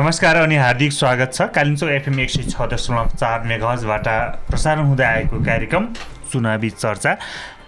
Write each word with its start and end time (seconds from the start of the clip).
नमस्कार 0.00 0.36
अनि 0.36 0.56
हार्दिक 0.56 0.92
स्वागत 0.92 1.32
छ। 1.34 1.42
कालिम्पोङ 1.54 1.88
एफएम 1.90 2.20
एक 2.20 2.30
सय 2.30 2.42
छ 2.42 2.68
दशमलव 2.72 3.08
चार 3.20 3.42
मेघजबाट 3.46 4.06
प्रसारण 4.48 4.84
हुँदै 4.88 5.04
आएको 5.04 5.40
कार्यक्रम 5.44 5.86
चुनावी 6.32 6.70
चर्चा। 6.70 7.12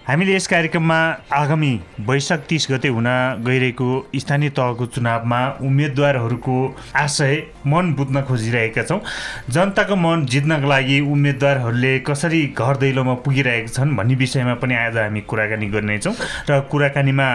हामीले 0.07 0.35
यस 0.35 0.47
कार्यक्रममा 0.47 0.97
आगामी 1.31 1.71
वैशाख 2.09 2.39
तिस 2.49 2.67
गते 2.71 2.87
हुन 2.89 3.07
गइरहेको 3.45 3.89
स्थानीय 4.17 4.49
तहको 4.49 4.85
चुनावमा 4.97 5.41
उम्मेदवारहरूको 5.61 6.57
आशय 6.97 7.41
मन 7.69 7.93
बुझ्न 7.93 8.21
खोजिरहेका 8.25 8.83
छौँ। 8.83 9.01
जनताको 9.49 9.95
मन 9.95 10.25
जित्नको 10.25 10.67
लागि 10.67 10.99
उम्मेदवारहरूले 11.13 11.97
कसरी 12.09 12.45
घर 12.57 12.77
दैलोमा 12.81 13.13
पुगिरहेका 13.21 13.73
छन् 13.73 13.95
भन्ने 13.97 14.15
विषयमा 14.17 14.55
पनि 14.57 14.75
आज 14.81 14.97
हामी 14.97 15.21
कुराकानी 15.29 15.67
गर्नेछौँ 15.69 16.15
र 16.49 16.59
कुराकानीमा 16.71 17.29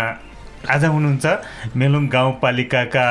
आज 0.68 0.84
हुनुहुन्छ। 0.84 1.26
मेलुङ 1.76 2.04
गाउँपालिकाका 2.12 3.04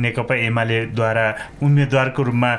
नेकपा 0.00 0.34
एमालेद्वारा 0.48 1.26
उम्मेदवारको 1.62 2.22
रूपमा 2.22 2.50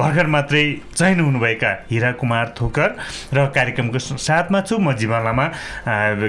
भर्खर 0.00 0.26
मात्रै 0.32 0.64
चयन 0.96 1.20
हुनुभएका 1.20 1.70
हिरा 1.90 2.10
कुमार 2.16 2.54
थोकर 2.56 2.88
र 3.36 3.38
कार्यक्रमको 3.52 3.98
साथमा 4.00 4.60
छु 4.64 4.78
म 4.80 4.96
जीवन 4.96 5.20
लामा। 5.24 5.46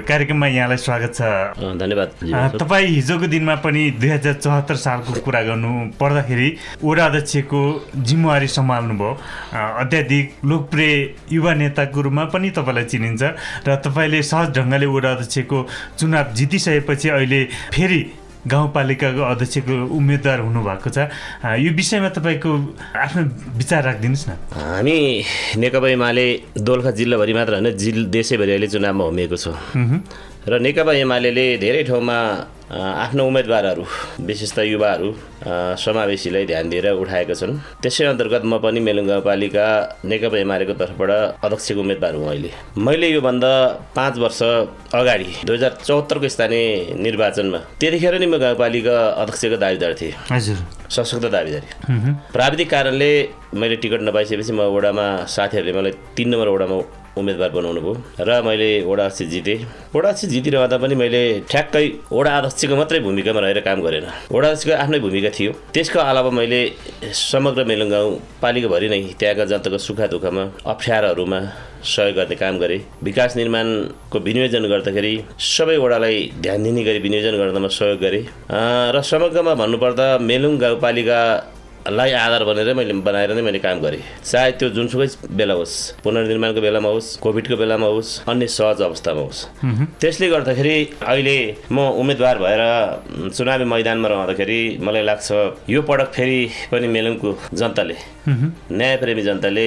कार्यक्रममा 0.04 0.46
यहाँलाई 0.46 0.76
स्वागत 0.76 1.12
छ। 1.16 1.22
धन्यवाद 1.80 2.08
तपाईँ 2.60 2.86
हिजोको 3.00 3.26
दिनमा 3.32 3.54
पनि 3.64 3.82
दुई 3.96 4.10
हजार 4.12 4.34
चौहत्तर 4.44 4.76
सालको 4.84 5.24
कुरा 5.24 5.42
गर्नु 5.48 5.72
पर्दाखेरि 5.96 6.48
वडा 6.84 7.04
अध्यक्षको 7.06 7.60
जिम्मेवारी 7.96 8.48
सम्हाल्नुभयो। 8.60 9.10
अत्याधिक 9.82 10.26
लोकप्रिय 10.44 10.92
युवा 11.32 11.52
नेताको 11.54 12.00
रूपमा 12.04 12.24
पनि 12.28 12.50
तपाईँलाई 12.52 12.84
चिनिन्छ 12.92 13.22
र 13.64 13.76
तपाईँले 13.80 14.22
सहज 14.22 14.48
ढङ्गले 14.52 14.86
वडा 14.86 15.10
अध्यक्षको 15.16 15.58
चुनाव 15.98 16.32
जितिसकेपछि 16.36 17.08
अहिले 17.08 17.40
फेरि 17.72 18.00
गाउँपालिकाको 18.44 19.22
अध्यक्षको 19.24 19.74
उम्मेद्वार 19.88 20.38
हुनुभएको 20.44 20.88
छ। 20.92 20.98
यो 21.64 21.70
विषयमा 21.72 22.08
तपाईँको 22.12 22.50
आफ्नो 22.92 23.22
विचार 23.56 23.82
राखिदिनुहोस् 23.84 24.28
न। 24.28 24.32
हामी 24.52 24.96
नेकपा 25.56 25.88
एमाले 25.88 26.26
दोलखा 26.60 26.90
जिल्लाभरि 26.92 27.32
मात्र 27.32 27.52
होइन 27.56 27.72
जिल् 27.72 28.04
देशैभरि 28.12 28.52
अहिले 28.52 28.68
चुनावमा 28.68 29.04
होमिएको 29.04 29.36
छ। 29.36 29.46
र 30.44 30.52
नेकपा 30.60 30.92
एमाले 30.92 31.30
धेरै 31.56 31.82
ठाउँमा 31.88 32.16
आफ्नो 32.72 33.26
उम्मेदवारहरू 33.26 33.84
विशेष 34.24 34.52
त 34.56 34.58
युवाहरू 34.64 35.08
समावेशीलाई 35.84 36.44
ध्यान 36.46 36.68
दिएर 36.72 36.86
उठाएका 36.96 37.34
छन्। 37.36 37.60
त्यसै 37.84 38.04
अन्तर्गत 38.08 38.44
म 38.48 38.56
पनि 38.64 38.80
मेलुङ 38.80 39.06
गाउँपालिका 39.06 39.66
नेकपा 40.08 40.38
एमालेको 40.38 40.74
तर्फबाट 40.80 41.10
अध्यक्षको 41.44 41.80
उम्मेदवार 41.80 42.14
हुँ 42.14 42.28
अहिले। 42.28 42.50
मैले 42.80 43.08
योभन्दा 43.12 43.52
पाँच 43.96 44.14
वर्ष 44.18 44.40
अगाडि 44.96 45.28
दुई 45.44 45.56
हजार 45.56 45.72
चौहत्तरको 45.84 46.28
स्थानीय 46.28 46.96
निर्वाचनमा 47.04 47.58
त्यतिखेर 47.80 48.14
नै 48.16 48.26
म 48.32 48.40
गाउँपालिका 48.40 48.96
अध्यक्षको 49.20 49.56
दावीदार 49.60 49.92
थिएँ। 50.00 50.14
हजुर। 50.32 50.58
सशक्त 50.88 51.26
दावीदारी। 51.36 51.68
प्राविधिक 52.32 52.68
कारणले 52.70 53.12
मैले 53.60 53.76
टिकट 53.76 54.00
नपाइसकेपछि 54.08 54.52
म 54.56 54.72
वडामा 54.72 55.06
साथीहरूले 55.28 55.72
मलाई 55.76 55.92
तिन 56.16 56.28
नम्बर 56.32 56.48
वडामा 56.48 57.03
उम्मेदवार 57.16 57.50
बनाउनु 57.56 57.80
भयो। 57.80 57.94
र 58.20 58.30
मैले 58.42 58.68
वडा 58.90 59.04
अध्यक्ष 59.06 59.30
जितेँ। 59.32 59.58
वडा 59.94 60.08
अध्यक्ष 60.08 60.32
जितिरहँदा 60.34 60.76
पनि 60.82 60.94
मैले 60.94 61.22
ठ्याक्कै 61.46 61.86
वडा 62.10 62.30
अध्यक्षको 62.38 62.74
मात्रै 62.76 63.00
भूमिकामा 63.06 63.40
रहेर 63.40 63.60
काम 63.62 63.78
गरेन। 63.86 64.06
वडा 64.34 64.48
अध्यक्षको 64.50 64.72
आफ्नै 64.82 64.98
भूमिका 64.98 65.30
थियो। 65.36 65.50
त्यसको 65.74 65.98
अलावा 66.00 66.30
मैले 66.30 66.60
समग्र 67.14 67.64
मेलुङ 67.70 67.88
गाउँपालिकाभरि 67.90 68.88
नै 68.90 69.00
त्यहाँका 69.20 69.44
जनताको 69.50 69.78
सुख 69.78 70.00
दुःखमा 70.10 70.42
अप्ठ्यारोहरूमा 70.66 71.40
सहयोग 71.84 72.16
गर्ने 72.16 72.36
काम 72.42 72.54
गरेँ। 72.58 72.80
विकास 73.04 73.36
निर्माणको 73.36 74.18
विनियोजन 74.18 74.64
गर्दाखेरि 74.72 75.14
सबै 75.38 75.76
वडालाई 75.76 76.16
ध्यान 76.42 76.62
दिने 76.64 76.82
गरी 76.82 76.98
विनियोजन 77.06 77.34
गर्नमा 77.38 77.68
सहयोग 77.68 77.98
गरेँ। 78.00 78.24
र 78.94 78.96
समग्रमा 79.04 79.54
भन्नुपर्दा 79.54 80.06
मेलुङ 80.18 80.52
गाउँपालिका 80.58 81.20
लाई 81.84 82.12
आधार 82.16 82.44
बनेर 82.44 82.72
मैले 82.74 82.92
बनाएर 83.04 83.32
नै 83.36 83.42
मैले 83.44 83.58
काम 83.60 83.80
गरेँ। 83.84 84.00
चाहे 84.24 84.52
त्यो 84.56 84.68
जुनसुकै 84.72 85.28
बेला 85.36 85.54
होस् 85.54 86.00
पुनर्निर्माणको 86.00 86.60
बेलामा 86.64 86.88
होस् 86.88 87.20
कोभिडको 87.20 87.56
बेलामा 87.60 87.86
होस् 87.86 88.24
अन्य 88.24 88.46
सहज 88.48 88.80
अवस्थामा 88.88 89.20
होस्। 89.20 89.40
त्यसले 90.00 90.28
गर्दाखेरि 90.32 90.76
अहिले 91.04 91.36
म 91.68 91.78
उम्मेदवार 92.00 92.36
भएर 92.40 92.62
चुनावी 93.36 93.64
मैदानमा 93.68 94.08
रहँदाखेरि 94.08 94.60
मलाई 94.80 95.02
लाग्छ 95.04 95.28
यो 95.68 95.82
पटक 95.84 96.08
फेरि 96.16 96.40
पनि 96.72 96.88
मेलुङको 96.88 97.30
जनताले 97.52 97.96
न्यायप्रेमी 98.24 99.22
जनताले 99.22 99.66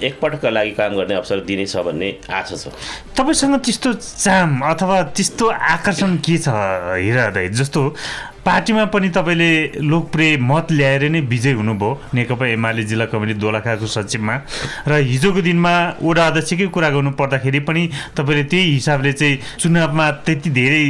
एकपटकका 0.00 0.50
लागि 0.50 0.70
काम 0.80 0.96
गर्ने 0.96 1.14
अवसर 1.20 1.44
दिनेछ 1.44 1.76
भन्ने 1.76 2.08
आशा 2.32 2.56
छ। 2.56 2.72
तपाईँसँग 3.12 3.60
त्यस्तो 3.60 3.92
चाम 4.00 4.60
अथवा 4.64 4.96
त्यस्तो 5.12 5.44
आकर्षण 5.76 6.16
के 6.24 6.36
छ 6.40 6.48
हिरा 6.48 7.28
जस्तो 7.52 7.80
पार्टीमा 8.40 8.84
पनि 8.92 9.08
तपाईँले 9.08 9.50
लोकप्रिय 9.84 10.36
मत 10.40 10.72
ल्याएर 10.72 11.02
नै 11.10 11.20
विजय 11.28 11.52
हुनुभयो। 11.52 11.90
नेकपा 12.14 12.46
एमाले 12.46 12.82
जिल्ला 12.88 13.06
कमिटी 13.12 13.34
दोलखाको 13.36 13.86
सचिवमा। 13.86 14.34
र 14.88 14.92
हिजोको 15.04 15.40
दिनमा 15.44 15.72
वडा 16.00 16.26
अध्यक्षकै 16.26 16.66
कुरा 16.72 16.88
गर्नु 16.90 17.10
पर्दाखेरि 17.20 17.60
पनि 17.68 17.82
तपाईँले 18.16 18.44
त्यही 18.48 18.72
हिसाबले 18.72 19.12
चाहिँ 19.12 19.38
चुनावमा 19.60 20.06
त्यति 20.24 20.50
धेरै 20.50 20.84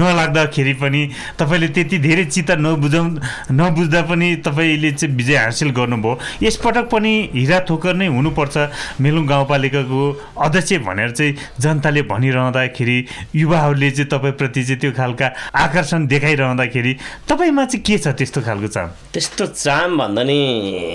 नलाग्दाखेरि 0.00 0.74
पनि 0.80 1.02
तपाईँले 1.38 1.68
त्यति 1.76 1.98
धेरै 1.98 2.24
चित्त 2.24 2.50
नबुझाउ 2.56 3.04
नबुझ्दा 3.52 4.02
पनि 4.08 4.28
तपाईँले 4.46 4.90
चाहिँ 4.92 5.14
विजय 5.16 5.36
हासिल 5.36 5.70
गर्नुभयो। 5.76 6.18
यसपटक 6.42 6.88
पनि 6.88 7.12
हिरा 7.34 7.58
ठोकर 7.68 7.94
नै 7.94 8.06
हुनुपर्छ। 8.08 8.56
मेलुङ 9.00 9.26
गाउँपालिकाको 9.26 10.00
अध्यक्ष 10.40 10.72
भनेर 10.88 11.10
चाहिँ 11.10 11.36
जनताले 11.60 12.02
भनिरहँदाखेरि 12.08 12.98
युवाहरूले 13.36 13.90
चाहिँ 13.90 14.08
तपाईँप्रति 14.08 14.64
चाहिँ 14.64 14.80
त्यो 14.80 14.92
खालका 14.96 15.26
आकर्षण 15.54 16.06
देखाइरह 16.06 16.44
रहँदाखेरि 16.46 16.92
तपाईँमा 17.28 17.64
चाहिँ 17.66 17.82
के 17.82 17.96
छ 17.98 18.14
त्यस्तो 18.14 18.40
खालको 18.46 18.68
चाम? 18.70 18.88
त्यस्तो 19.12 19.44
चाम 19.58 19.98
भन्दा 19.98 20.22
नि 20.22 20.38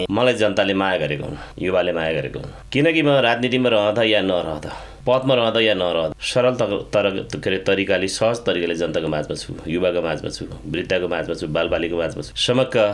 मलाई 0.07 0.33
जनताले 0.39 0.73
माया 0.73 0.97
गरेको 1.03 1.25
हुन् 1.27 1.37
युवाले 1.59 1.91
माया 1.93 2.13
गरेको 2.17 2.39
हुन्। 2.39 2.53
किनकि 2.71 3.01
म 3.03 3.19
राजनीतिमा 3.27 3.69
रहँदा 3.69 4.03
या 4.03 4.21
नरहँदा 4.23 4.71
पदमा 5.01 5.33
रहँदा 5.35 5.59
या 5.59 5.73
नरहँदा 5.75 6.15
सरल 6.21 6.53
तर 6.93 7.05
के 7.35 7.49
अरे 7.49 7.57
तरिकाले 7.67 8.07
सहज 8.07 8.37
तरिकाले 8.47 8.75
जनताको 8.79 9.07
माझमा 9.11 9.35
छु 9.35 9.53
युवाको 9.67 10.01
माझमा 10.01 10.29
छु 10.29 10.45
वृद्धको 10.71 11.07
माझमा 11.09 11.33
छु 11.35 11.47
बालबालीको 11.51 11.97
माझमा 11.97 12.21
छु 12.21 12.31
समग्र 12.37 12.85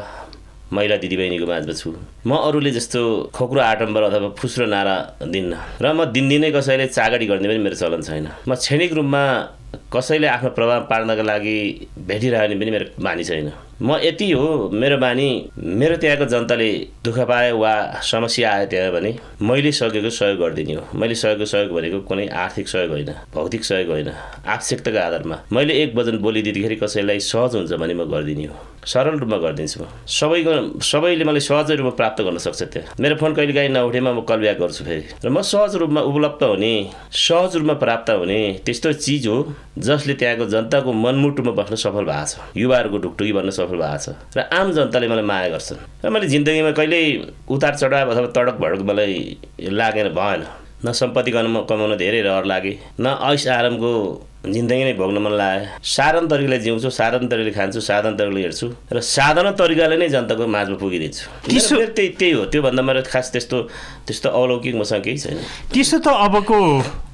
महिला 0.67 0.95
दिदीबहिनीको 1.03 1.45
माझमा 1.47 1.73
छु। 1.79 1.95
म 2.27 2.31
अरूले 2.47 2.71
जस्तो 2.75 3.31
खोक्रो 3.31 3.59
आडम्बर 3.61 4.01
अथवा 4.03 4.29
फुस्रो 4.39 4.65
नारा 4.67 4.95
दिन्न 5.23 5.51
र 5.79 5.85
म 5.95 6.11
दिनदिनै 6.11 6.51
कसैले 6.51 6.87
चागडी 6.91 7.25
गर्ने 7.27 7.47
पनि 7.47 7.59
मेरो 7.63 7.75
चलन 7.75 8.01
छैन। 8.03 8.27
म 8.47 8.55
क्षणिक 8.55 8.91
रूपमा 8.99 9.23
कसैले 9.93 10.27
आफ्नो 10.27 10.49
प्रभाव 10.49 10.81
पार्नको 10.89 11.23
लागि 11.23 11.57
भेटिरह्यो 12.07 12.59
पनि 12.59 12.71
मेरो 12.71 12.85
बानी 13.03 13.23
छैन। 13.23 13.51
म 13.81 13.97
यति 14.03 14.31
हो 14.31 14.69
मेरो 14.73 14.97
बानी 14.97 15.27
मेरो 15.57 15.95
त्यहाँको 16.01 16.25
जनताले 16.25 16.69
दुःख 17.05 17.19
पाए 17.29 17.51
वा 17.53 17.73
समस्या 18.01 18.51
आयो 18.51 18.65
त्यहाँ 18.67 18.91
भने 18.91 19.11
मैले 19.41 19.71
सकेको 19.71 20.09
सहयोग 20.09 20.39
गरिदिने 20.39 20.73
हो। 20.73 20.83
मैले 20.97 21.15
सकेको 21.15 21.45
सहयोग 21.45 21.71
भनेको 21.77 21.99
कुनै 22.09 22.27
आर्थिक 22.27 22.67
सहयोग 22.67 22.91
होइन 22.91 23.11
भौतिक 23.33 23.63
सहयोग 23.63 23.89
होइन 23.89 24.09
आवश्यकताको 24.09 24.97
आधारमा। 24.97 25.37
मैले 25.53 25.73
एक 25.83 25.95
वचन 25.95 26.17
बोलिदिँदाखेरि 26.25 26.75
कसैलाई 26.75 27.19
सहज 27.21 27.55
हुन्छ 27.55 27.73
भने 27.77 27.93
म 27.93 28.09
गरिदिने 28.09 28.45
हो। 28.49 28.55
सरल 28.87 29.19
रूपमा 29.19 29.37
गरिदिन्छु 29.37 29.79
म। 29.79 29.85
सबैको 30.09 30.79
सबैले 30.81 31.23
मलाई 31.29 31.43
सहज 31.43 31.71
रूपमा 31.77 31.93
प्राप्त 32.01 32.21
गर्न 32.23 32.37
सक्छ 32.39 32.61
त्यहाँ। 32.63 32.95
मेरो 32.99 33.15
फोन 33.21 33.33
कहिले 33.37 33.53
काहीँ 33.53 33.69
नउठेमा 33.69 34.11
म 34.11 34.21
कल 34.25 34.39
ब्याक 34.41 34.57
गर्छु 34.57 34.83
फेरि। 34.83 35.03
र 35.21 35.29
म 35.29 35.41
सहज 35.43 35.75
रूपमा 35.85 36.01
उपलब्ध 36.01 36.43
हुने 36.43 36.73
सहज 37.13 37.55
रूपमा 37.61 37.73
प्राप्त 37.77 38.09
हुने 38.09 38.41
त्यस्तो 38.65 38.93
चिज 39.05 39.27
हो 39.27 39.37
जसले 39.77 40.13
त्यहाँको 40.19 40.45
जनताको 40.49 40.93
मनमुटुमा 40.93 41.51
बस्न 41.53 41.75
सफल 41.75 42.05
भएको 42.05 42.25
छ 42.27 42.57
युवाहरूको 42.57 42.97
ढुकढुकी 42.97 43.33
बन्न 43.33 43.49
सफल 43.53 43.77
भएको 43.77 43.97
छ 44.03 44.37
र 44.37 44.47
आम 44.53 44.71
जनताले 44.73 45.07
मलाई 45.07 45.25
माया 45.25 45.49
गर्छन्। 45.49 45.79
र 46.05 46.09
मैले 46.09 46.27
जिन्दगीमा 46.27 46.71
कहिल्यै 46.77 47.03
उतार 47.49 47.75
चढाव 47.75 48.09
अथवा 48.11 48.29
तडक 48.37 48.57
भडक 48.61 48.81
मलाई 48.89 49.13
लागेर 49.81 50.09
भएन। 50.17 50.45
न 50.85 50.91
सम्पत्ति 50.93 51.31
कमाउन 51.31 51.95
धेरै 51.97 52.21
रहर 52.21 52.45
लागे 52.45 52.73
न 53.01 53.17
ऐस 53.29 53.47
आरामको 53.49 53.91
जिन्दगी 54.45 54.83
नै 54.83 54.93
भोग्न 54.93 55.17
मन 55.17 55.33
लाग्यो 55.33 55.81
साधारण 55.83 56.27
तरिकाले 56.29 56.59
जिउँछु 56.59 56.89
साधारण 56.89 57.27
तरिकाले 57.27 57.51
खान्छु 57.51 57.81
साधारण 57.81 58.15
तरिकाले 58.17 58.41
हेर्छु 58.41 58.67
र 58.93 59.01
साधारण 59.01 59.51
तरिकाले 59.57 59.97
नै 59.97 60.09
जनताको 60.09 60.47
माझमा 60.47 60.77
पुगिदिन्छु। 60.77 61.49
त्यही 61.49 62.07
त्यही 62.13 62.31
हो 62.31 62.45
त्योभन्दा 62.53 62.81
मेरो 62.81 63.01
खास 63.09 63.31
त्यस्तो 63.33 63.57
त्यस्तो 64.07 64.29
अलौकिक 64.29 64.75
मसँग 64.77 65.01
केही 65.03 65.17
छैन। 65.17 65.41
त्यसो 65.73 65.97
त 65.97 66.07
अबको 66.07 66.57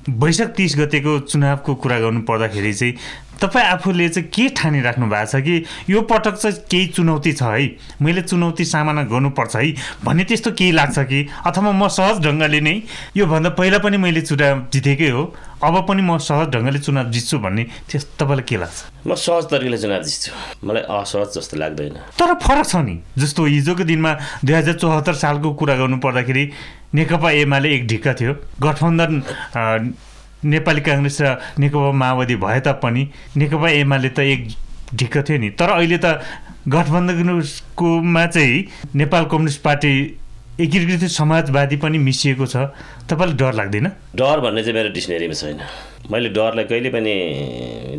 वैशाख 0.10 0.48
तिस 0.58 0.76
गतेको 0.78 1.20
चुनावको 1.32 1.76
कुरा 1.76 2.00
गर्नु 2.00 2.22
पर्दाखेरि 2.28 2.74
चाहिँ 2.74 2.94
तपाईँ 3.42 3.66
आफूले 3.66 4.08
चाहिँ 4.10 4.30
के 4.30 4.48
ठानिराख्नु 4.56 5.08
भएको 5.08 5.26
छ 5.32 5.42
कि 5.44 5.64
यो 5.90 6.02
पटक 6.08 6.36
चाहिँ 6.44 6.58
केही 6.72 6.88
चुनौती 6.96 7.32
छ 7.34 7.44
है? 7.44 7.66
मैले 8.02 8.22
चुनौती 8.22 8.66
सामना 8.66 9.04
गर्नुपर्छ 9.04 9.56
है? 9.56 9.72
भन्ने 10.04 10.24
त्यस्तो 10.24 10.52
केही 10.52 10.72
लाग्छ 10.72 11.00
कि? 11.00 11.28
अथवा 11.48 11.72
म 11.72 11.88
सहज 11.88 12.20
ढङ्गले 12.20 12.60
नै 12.62 12.76
योभन्दा 13.18 13.50
पहिला 13.56 13.78
पनि 13.80 13.98
मैले 13.98 14.22
चुनाव 14.22 14.68
जितेकै 14.74 15.10
हो 15.10 15.24
अब 15.64 15.76
पनि 15.88 16.02
म 16.04 16.18
सहज 16.20 16.48
ढङ्गले 16.56 16.80
चुनाव 16.80 17.12
जित्छु 17.12 17.40
भन्ने 17.40 17.64
त्यस 17.92 18.08
तपाईँलाई 18.20 18.46
के 18.48 18.58
लाग्छ? 18.60 19.08
म 19.08 19.16
सहज 19.16 19.44
तरिकाले 19.52 19.78
चुनाव 19.78 20.02
जित्छु। 20.04 20.32
मलाई 20.68 20.84
असहज 20.84 21.28
जस्तो 21.36 21.56
लाग्दैन। 21.58 21.96
तर 22.20 22.34
फरक 22.44 22.68
छ 22.68 22.76
नि। 22.84 22.96
जस्तो 23.18 23.46
हिजोको 23.46 23.84
दिनमा 23.84 24.12
दुई 24.46 24.56
हजार 24.56 24.76
चौहत्तर 24.80 25.14
सालको 25.20 25.54
कुरा 25.60 25.76
गर्नु 25.76 25.98
पर्दाखेरि 26.00 26.44
नेकपा 26.94 27.30
एमाले 27.42 27.70
एक 27.76 27.88
ढिक्का 27.88 28.14
थियो। 28.14 28.34
गठबन्धन 28.62 29.14
नेपाली 30.46 30.82
काङ्ग्रेस 30.82 31.18
र 31.22 31.38
नेकपा 31.60 31.92
माओवादी 31.92 32.36
भए 32.36 32.60
तापनि 32.62 33.04
नेकपा 33.38 33.70
एमाले 33.82 34.10
त 34.10 34.20
एक 34.20 34.42
ढिक्क 34.94 35.18
थियो 35.26 35.38
नि। 35.42 35.50
तर 35.58 35.70
अहिले 35.80 35.98
त 35.98 36.22
गठबन्धनकोमा 36.70 38.26
चाहिँ 38.26 38.66
नेपाल 38.96 39.24
कम्युनिस्ट 39.26 39.62
पार्टी 39.64 39.94
एकीकृत 40.62 41.04
समाजवादी 41.10 41.76
पनि 41.82 41.98
मिसिएको 41.98 42.46
छ। 42.46 42.70
तपाईँलाई 43.10 43.38
डर 43.42 43.54
लाग्दैन? 43.58 43.88
डर 44.14 44.40
भन्ने 44.46 44.62
चाहिँ 44.62 44.76
मेरो 44.78 44.90
डिक्सनेरीमा 44.94 45.34
छैन। 45.34 45.60
मैले 46.14 46.30
डरलाई 46.30 46.66
कहिले 46.70 46.90
पनि 46.94 47.14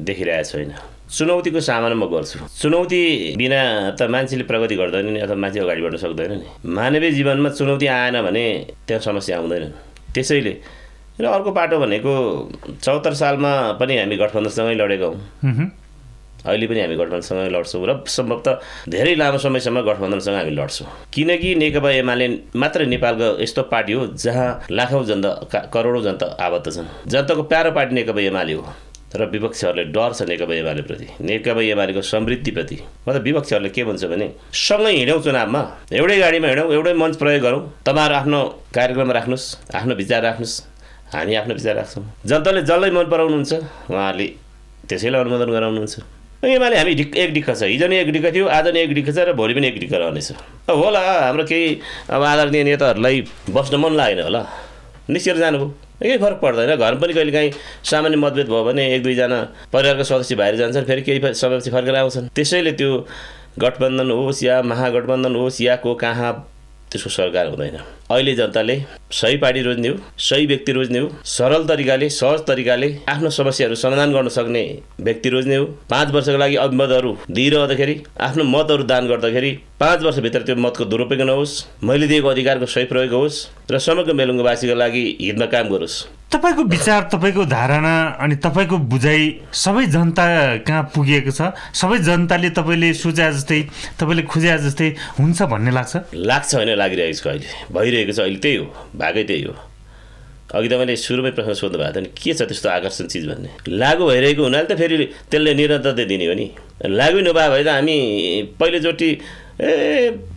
देखिरहेको 0.07 0.49
छैन। 0.49 0.71
चुनौतीको 1.15 1.61
सामना 1.61 1.95
म 1.95 2.11
गर्छु। 2.11 2.39
चुनौती 2.59 3.03
बिना 3.39 3.61
त 3.95 4.11
मान्छेले 4.11 4.45
प्रगति 4.51 4.75
गर्दैन 4.75 5.07
नि 5.15 5.21
अथवा 5.23 5.37
मान्छे 5.39 5.61
अगाडि 5.63 5.83
बढ्न 5.83 5.97
सक्दैन 6.03 6.33
नि। 6.43 6.47
मानवीय 6.67 7.11
जीवनमा 7.19 7.49
चुनौती 7.55 7.87
आएन 7.87 8.17
भने 8.27 8.45
त्यहाँ 8.87 9.03
समस्या 9.03 9.39
आउँदैन। 9.39 9.65
त्यसैले 10.15 10.55
र 11.15 11.25
अर्को 11.31 11.51
पाटो 11.55 11.79
भनेको 11.79 12.13
चौहत्तर 12.83 13.15
सालमा 13.15 13.51
पनि 13.79 13.95
हामी 13.99 14.17
गठबन्धनसँगै 14.19 14.75
लडेका 14.75 15.07
हौँ। 15.07 15.71
अहिले 16.45 16.67
पनि 16.67 16.81
हामी 16.83 16.97
गठबन्धनसँगै 16.99 17.49
लड्छौँ 17.55 17.87
र 17.87 17.93
सम्भवतः 18.11 18.53
धेरै 18.91 19.15
लामो 19.15 19.39
समयसम्म 19.39 19.81
गठबन्धनसँग 19.87 20.35
हामी 20.35 20.53
लड्छौँ। 20.59 20.89
किनकि 21.15 21.55
नेकपा 21.55 21.91
एमाले 22.03 22.27
मात्र 22.59 22.91
नेपालको 22.91 23.29
यस्तो 23.43 23.63
पार्टी 23.71 23.93
हो 23.95 24.07
जहाँ 24.19 24.49
लाखौँ 24.75 25.05
जनता 25.07 25.31
करोडौँ 25.71 26.03
जनता 26.03 26.27
आबद्ध 26.43 26.67
छन्। 26.67 26.91
जनताको 27.07 27.43
प्यारो 27.47 27.71
पार्टी 27.71 27.95
नेकपा 27.95 28.21
एमाले 28.21 28.53
हो। 28.59 28.67
र 29.15 29.25
विपक्षीहरूले 29.31 29.85
डर 29.95 30.13
छ 30.13 30.23
नेकपा 30.27 30.55
एमालेप्रति 30.55 31.07
नेकपा 31.23 31.63
एमालेको 31.63 32.03
समृद्धिप्रति 32.03 32.77
मतलब 33.09 33.23
विपक्षीहरूले 33.23 33.71
के 33.71 33.85
भन्छ 33.85 34.05
भने 34.11 34.27
सँगै 34.51 34.93
हिँडौँ 34.99 35.21
चुनावमा 35.23 35.61
एउटै 35.95 36.19
गाडीमा 36.19 36.49
हिँडौँ 36.49 36.73
एउटै 36.75 36.93
मञ्च 36.99 37.17
प्रयोग 37.23 37.43
गरौँ। 37.47 37.63
तपाईँहरू 37.87 38.15
आफ्नो 38.15 38.41
कार्यक्रम 38.75 39.11
राख्नुहोस् 39.17 39.47
आफ्नो 39.79 39.95
विचार 39.95 40.23
राख्नुहोस् 40.23 40.57
हामी 41.15 41.35
आफ्नो 41.35 41.55
विचार 41.55 41.75
राख्छौँ। 41.77 42.05
जनताले 42.27 42.63
जसलाई 42.67 42.91
मन 42.91 43.07
पराउनुहुन्छ 43.07 43.53
उहाँहरूले 43.95 44.27
त्यसैलाई 44.89 45.21
अनुमोदन 45.23 45.51
गराउनुहुन्छ। 45.55 45.95
एमाले 46.45 46.77
हामी 46.77 46.95
ढिक 46.95 47.17
एक 47.17 47.31
डिक्क 47.35 47.51
छ। 47.55 47.63
हिजो 47.71 47.87
नि 47.87 47.97
एक 48.03 48.11
डिक्क 48.13 48.27
थियो 48.35 48.47
आज 48.51 48.67
नि 48.75 48.81
एक 48.83 48.93
डिक्क 48.99 49.09
छ 49.15 49.19
र 49.23 49.33
भोलि 49.39 49.55
पनि 49.55 49.67
एक 49.71 49.79
डिक्क 49.79 49.95
रहनेछ। 49.95 50.29
होला 50.75 51.01
हाम्रो 51.31 51.45
केही 51.47 51.81
अब 52.11 52.23
आदरणीय 52.23 52.63
नेताहरूलाई 52.67 53.17
बस्न 53.55 53.75
मन 53.79 53.93
लागेन 53.95 54.21
होला। 54.27 54.43
निस्केर 55.09 55.37
जानुभयो। 55.39 55.84
केही 56.03 56.19
फरक 56.19 56.39
पर्दैन। 56.41 56.75
घरमा 56.77 57.01
पनि 57.01 57.13
कहिले 57.13 57.33
काहीँ 57.33 57.51
सामान्य 57.85 58.17
मतभेद 58.17 58.49
भयो 58.49 58.65
भने 58.65 58.83
एक 58.95 59.03
दुईजना 59.03 59.41
परिवारको 59.73 60.05
सदस्य 60.05 60.35
बाहिर 60.35 60.57
जान्छन् 60.57 60.85
फेरि 60.85 61.03
केही 61.03 61.35
समयपछि 61.35 61.71
फर्केर 61.71 61.95
आउँछन्। 61.97 62.29
त्यसैले 62.35 62.73
त्यो 62.73 62.91
गठबन्धन 63.59 64.11
होस् 64.11 64.43
या 64.45 64.63
महागठबन्धन 64.63 65.35
होस् 65.37 65.61
या 65.63 65.77
को 65.77 65.95
कहाँ 65.95 66.33
त्यसको 66.91 67.11
सरकार 67.11 67.47
हुँदैन। 67.49 67.79
अहिले 68.11 68.35
जनताले 68.35 68.77
सही 69.13 69.37
पार्टी 69.37 69.61
रोज्ने 69.63 69.89
हो 69.89 69.97
सही 70.21 70.47
व्यक्ति 70.47 70.73
रोज्ने 70.73 70.99
हो 70.99 71.09
सरल 71.25 71.65
तरिकाले 71.65 72.09
सहज 72.11 72.41
तरिकाले 72.47 72.89
आफ्नो 73.09 73.31
समस्याहरू 73.31 73.75
समाधान 73.75 74.13
गर्न 74.13 74.29
सक्ने 74.29 74.63
व्यक्ति 75.01 75.29
रोज्ने 75.29 75.57
हो। 75.57 75.65
पाँच 75.91 76.11
वर्षको 76.15 76.39
लागि 76.39 76.57
अभिमतहरू 76.57 77.17
दिइरहँदाखेरि 77.31 78.03
आफ्नो 78.21 78.45
मतहरू 78.45 78.83
दान 78.85 79.09
गर्दाखेरि 79.09 79.53
पाँच 79.81 80.03
वर्षभित्र 80.03 80.43
त्यो 80.43 80.57
मतको 80.57 80.85
दुरुपयोग 80.85 81.23
नहोस्। 81.23 81.53
मैले 81.85 82.07
दिएको 82.07 82.29
अधिकारको 82.29 82.67
सही 82.67 82.85
प्रयोग 82.93 83.13
होस् 83.13 83.47
र 83.73 83.79
समग्र 83.79 84.13
मेलुङ्गवासीको 84.13 84.75
लागि 84.75 85.05
हितमा 85.21 85.47
काम 85.47 85.69
गरोस्। 85.69 85.97
तपाईँको 86.33 86.63
विचार 86.67 87.03
तपाईँको 87.13 87.45
धारणा 87.47 87.95
अनि 88.21 88.37
तपाईँको 88.37 88.77
बुझाइ 88.91 89.23
सबै 89.55 89.85
जनता 89.87 90.25
कहाँ 90.67 90.83
पुगेको 90.95 91.31
छ? 91.31 91.55
सबै 91.73 91.99
जनताले 92.03 92.51
तपाईँले 92.51 92.93
सोचे 92.95 93.31
जस्तै 93.33 93.61
तपाईँले 94.01 94.23
खोजे 94.27 94.59
जस्तै 94.59 94.89
हुन्छ 95.19 95.43
भन्ने 95.43 95.71
लाग्छ? 95.71 95.97
लाग्छ 96.15 96.55
होइन 96.55 96.75
लागिरहेको 96.75 97.15
छ 97.15 97.27
अहिले। 97.27 97.47
भइरहेको 97.71 97.94
छ 98.13 98.21
अहिले 98.27 98.39
त्यही 98.43 98.57
हो 98.57 98.67
भएकै 98.99 99.25
त्यही 99.31 99.43
हो। 99.49 99.55
अघि 100.55 100.69
त 100.71 100.75
मैले 100.79 100.95
सुरुमै 100.95 101.31
प्रश्न 101.35 101.53
सोध्नु 101.59 101.79
भएको 101.83 101.93
थियो 101.95 102.03
नि 102.07 102.11
के 102.15 102.33
छ 102.35 102.47
त्यस्तो 102.47 102.69
आकर्षण 102.79 103.07
चिज 103.11 103.25
भन्ने? 103.27 103.51
लागु 103.75 104.03
भइरहेको 104.07 104.43
हुनाले 104.43 104.67
त 104.71 104.79
फेरि 104.79 104.97
त्यसले 105.31 105.53
निरन्तरता 105.59 106.05
दिने 106.07 106.27
हो 106.31 106.35
नि। 106.39 106.47
लागु 106.95 107.19
नभए 107.27 107.49
भए 107.51 107.63
त 107.67 107.69
हामी 107.75 107.97
पहिलोचोटि 108.55 109.09
ए 109.59 109.71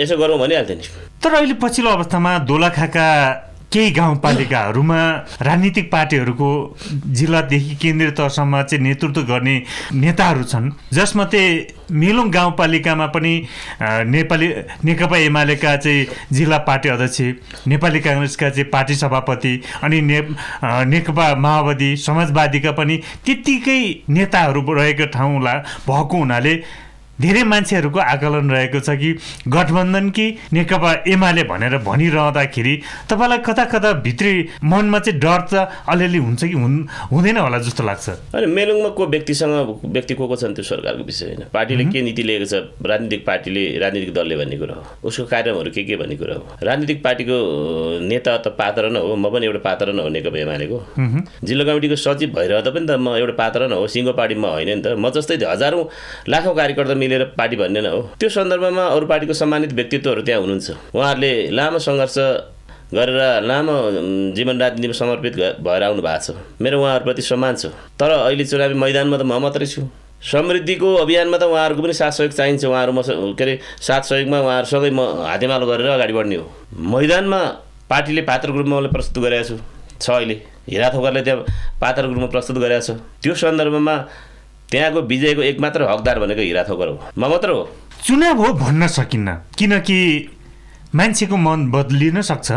यसो 0.01 0.17
गरौँ 0.17 0.37
भनिहाल्थ्यो 0.41 0.77
नि। 0.77 0.85
तर 1.21 1.33
अहिले 1.37 1.55
पछिल्लो 1.61 1.89
अवस्थामा 1.97 2.31
दोलाखाका 2.49 3.07
केही 3.71 3.89
गाउँपालिकाहरूमा 3.91 4.99
राजनीतिक 5.41 5.91
पार्टीहरूको 5.91 6.49
जिल्लादेखि 7.19 7.75
केन्द्रीय 7.75 8.11
तहसम्म 8.11 8.61
चाहिँ 8.63 8.83
नेतृत्व 8.83 9.21
गर्ने 9.23 9.55
नेताहरू 9.93 10.43
छन्। 10.43 10.71
जसमध्ये 10.93 11.43
मेलुङ 11.91 12.29
गाउँपालिकामा 12.31 13.05
पनि 13.11 13.33
नेपाली 14.07 14.47
नेकपा 14.87 15.17
एमालेका 15.17 15.75
चाहिँ 15.77 16.05
जिल्ला 16.31 16.57
पार्टी 16.63 16.89
अध्यक्ष 16.89 17.67
नेपाली 17.67 17.99
काङ्ग्रेसका 17.99 18.49
चाहिँ 18.49 18.69
पार्टी 18.71 18.95
सभापति 18.95 19.53
अनि 19.83 20.01
नेकपा 20.87 21.27
माओवादी 21.35 21.95
समाजवादीका 22.07 22.71
पनि 22.71 22.97
त्यत्तिकै 23.25 23.79
नेताहरू 24.09 24.61
रहेको 24.73 25.05
ठाउँला 25.11 25.53
भएको 25.87 26.17
हुनाले 26.17 26.55
धेरै 27.21 27.43
मान्छेहरूको 27.43 27.99
आकलन 27.99 28.49
रहेको 28.51 28.79
छ 28.79 28.93
कि 29.01 29.09
गठबन्धन 29.49 30.09
कि 30.13 30.25
नेकपा 30.53 30.91
एमाले 31.09 31.43
भनेर 31.49 31.77
भनिरहँदाखेरि 31.81 32.73
तपाईँलाई 33.09 33.37
कता 33.47 33.65
कता 33.73 33.91
भित्री 34.05 34.33
मनमा 34.63 34.99
चाहिँ 34.99 35.19
डर 35.19 35.41
त 35.49 35.67
अलिअलि 35.89 36.17
हुन्छ 36.17 36.43
कि 36.45 36.53
हुँदैन 36.53 37.37
होला 37.37 37.57
जस्तो 37.57 37.83
लाग्छ? 37.83 38.09
अनि 38.37 38.45
मेलुङमा 38.45 38.89
को 38.93 39.05
व्यक्तिसँग 39.07 39.81
व्यक्ति 39.85 40.13
को 40.13 40.27
को 40.27 40.35
छन् 40.35 40.53
त्यो 40.53 40.63
सरकारको 40.63 41.03
विषय 41.03 41.25
होइन। 41.25 41.41
पार्टीले 41.53 41.85
के 41.89 42.01
नीति 42.01 42.23
लिएको 42.23 42.45
छ? 42.45 42.53
राजनीतिक 42.85 43.25
पार्टीले 43.25 43.63
राजनीतिक 43.79 44.13
दलले 44.13 44.35
भन्ने 44.37 44.57
कुरा 44.57 44.75
हो। 44.75 44.83
उसको 45.07 45.25
कार्यक्रमहरू 45.25 45.71
के 45.73 45.83
के 45.83 45.95
भन्ने 45.97 46.15
कुरा 46.21 46.35
हो? 46.35 46.43
राजनीतिक 46.63 47.03
पार्टीको 47.03 47.35
नेता 48.05 48.37
त 48.37 48.53
पात्र 48.61 48.93
न 48.93 48.95
हो। 49.01 49.15
म 49.15 49.29
पनि 49.33 49.45
एउटा 49.45 49.61
पात्र 49.65 49.93
न 49.93 49.99
हो 50.05 50.09
नेकपा 50.13 50.37
एमालेको। 50.37 50.77
जिल्ला 51.43 51.63
कमिटीको 51.65 51.95
सचिव 51.97 52.29
भइरहँदा 52.37 52.71
पनि 52.71 52.85
त 52.85 53.01
म 53.01 53.17
एउटा 53.17 53.33
पात्र 53.33 53.67
न 53.67 53.73
हो। 53.73 53.87
सिङ्गो 53.89 54.13
पार्टीमा 54.13 54.47
होइन 54.47 54.69
नि 54.69 54.81
त। 54.85 54.93
म 54.93 55.09
जस्तै 55.09 55.41
हजारौँ 55.41 55.83
लाखौँ 56.29 56.55
कार्यकर्ता 56.55 56.93
मिलेर 57.07 57.23
पार्टी 57.39 57.55
भन्ने 57.55 57.81
न 57.81 57.87
हो। 57.87 58.01
त्यो 58.19 58.29
सन्दर्भमा 58.29 58.83
अरू 58.91 59.05
पार्टीको 59.07 59.33
सम्मानित 59.33 59.71
व्यक्तित्वहरू 59.73 60.21
त्यहाँ 60.27 60.41
हुनुहुन्छ। 60.43 60.67
उहाँहरूले 60.91 61.31
लामो 61.55 61.79
सङ्घर्ष 61.79 62.17
गरेर 62.87 63.43
लामो 63.43 63.75
जीवन 64.35 64.55
राजनीतिमा 64.59 64.95
समर्पित 64.95 65.33
भएर 65.63 65.83
आउनु 65.83 66.01
भएको 66.03 66.23
छ। 66.23 66.35
मेरो 66.59 66.75
उहाँहरूप्रति 66.79 67.21
सम्मान 67.21 67.55
छ। 67.55 67.71
तर 67.99 68.11
अहिले 68.27 68.45
चुनावी 68.45 68.75
मैदानमा 68.75 69.17
त 69.17 69.23
म 69.23 69.39
मात्रै 69.39 69.67
छु। 69.67 69.87
समृद्धिको 70.17 70.87
अभियानमा 71.03 71.37
त 71.37 71.43
उहाँहरूको 71.45 71.81
पनि 71.83 71.93
साथ 71.93 72.11
सहयोग 72.11 72.33
चाहिन्छ। 72.33 72.65
उहाँहरू 72.65 72.91
म 72.91 73.01
के 73.35 73.43
अरे 73.43 73.53
साथ 73.79 74.01
सहयोगमा 74.07 74.37
उहाँहरूसँगै 74.39 74.91
म 74.91 74.99
हातेमालो 75.27 75.65
गरेर 75.67 75.87
अगाडि 75.93 76.13
बढ्ने 76.13 76.35
हो। 76.35 76.45
मैदानमा 76.73 77.41
पार्टीले 77.91 78.21
पात्र 78.23 78.51
ग्रुपमा 78.51 78.75
मैले 78.75 78.89
प्रस्तुत 78.95 79.23
गरेको 79.23 79.43
छु। 79.47 79.55
छ 80.01 80.09
अहिले। 80.09 80.35
हिरा 80.67 80.89
थोकरले 80.95 81.21
त्यहाँ 81.21 81.45
पात्र 81.81 82.03
ग्रुपमा 82.07 82.27
प्रस्तुत 82.33 82.57
गरेको 82.57 82.81
छ। 82.81 82.89
त्यो 83.21 83.33
सन्दर्भमा 83.35 83.95
त्यहाँको 84.71 85.01
विजयको 85.01 85.41
एकमात्र 85.41 85.89
हकदार 85.91 86.19
भनेको 86.19 86.41
हिरा 86.41 86.63
थोकर 86.63 86.87
हो। 86.87 86.95
म 87.17 87.29
मात्र 87.31 87.49
हो। 87.49 87.69
चुनाव 88.03 88.37
हो 88.37 88.53
भन्न 88.53 88.87
सकिन्न 88.87 89.33
किनकि 89.57 89.99
मान्छेको 90.95 91.37
मन 91.37 91.71
बदलिन 91.71 92.21
सक्छ। 92.21 92.51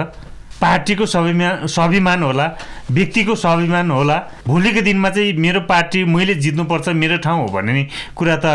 पार्टीको 0.60 1.06
स्वाभिमान 1.06 1.66
स्वाभिमान 1.66 2.22
होला 2.22 2.46
व्यक्तिको 2.90 3.34
स्वाभिमान 3.34 3.90
होला। 3.90 4.16
भोलिको 4.46 4.80
दिनमा 4.82 5.10
चाहिँ 5.10 5.32
मेरो 5.38 5.60
पार्टी 5.64 6.04
मैले 6.04 6.34
जित्नुपर्छ 6.36 6.88
मेरो 6.92 7.16
ठाउँ 7.24 7.40
हो 7.42 7.48
भन्ने 7.54 7.86
कुरा 8.16 8.36
त 8.44 8.46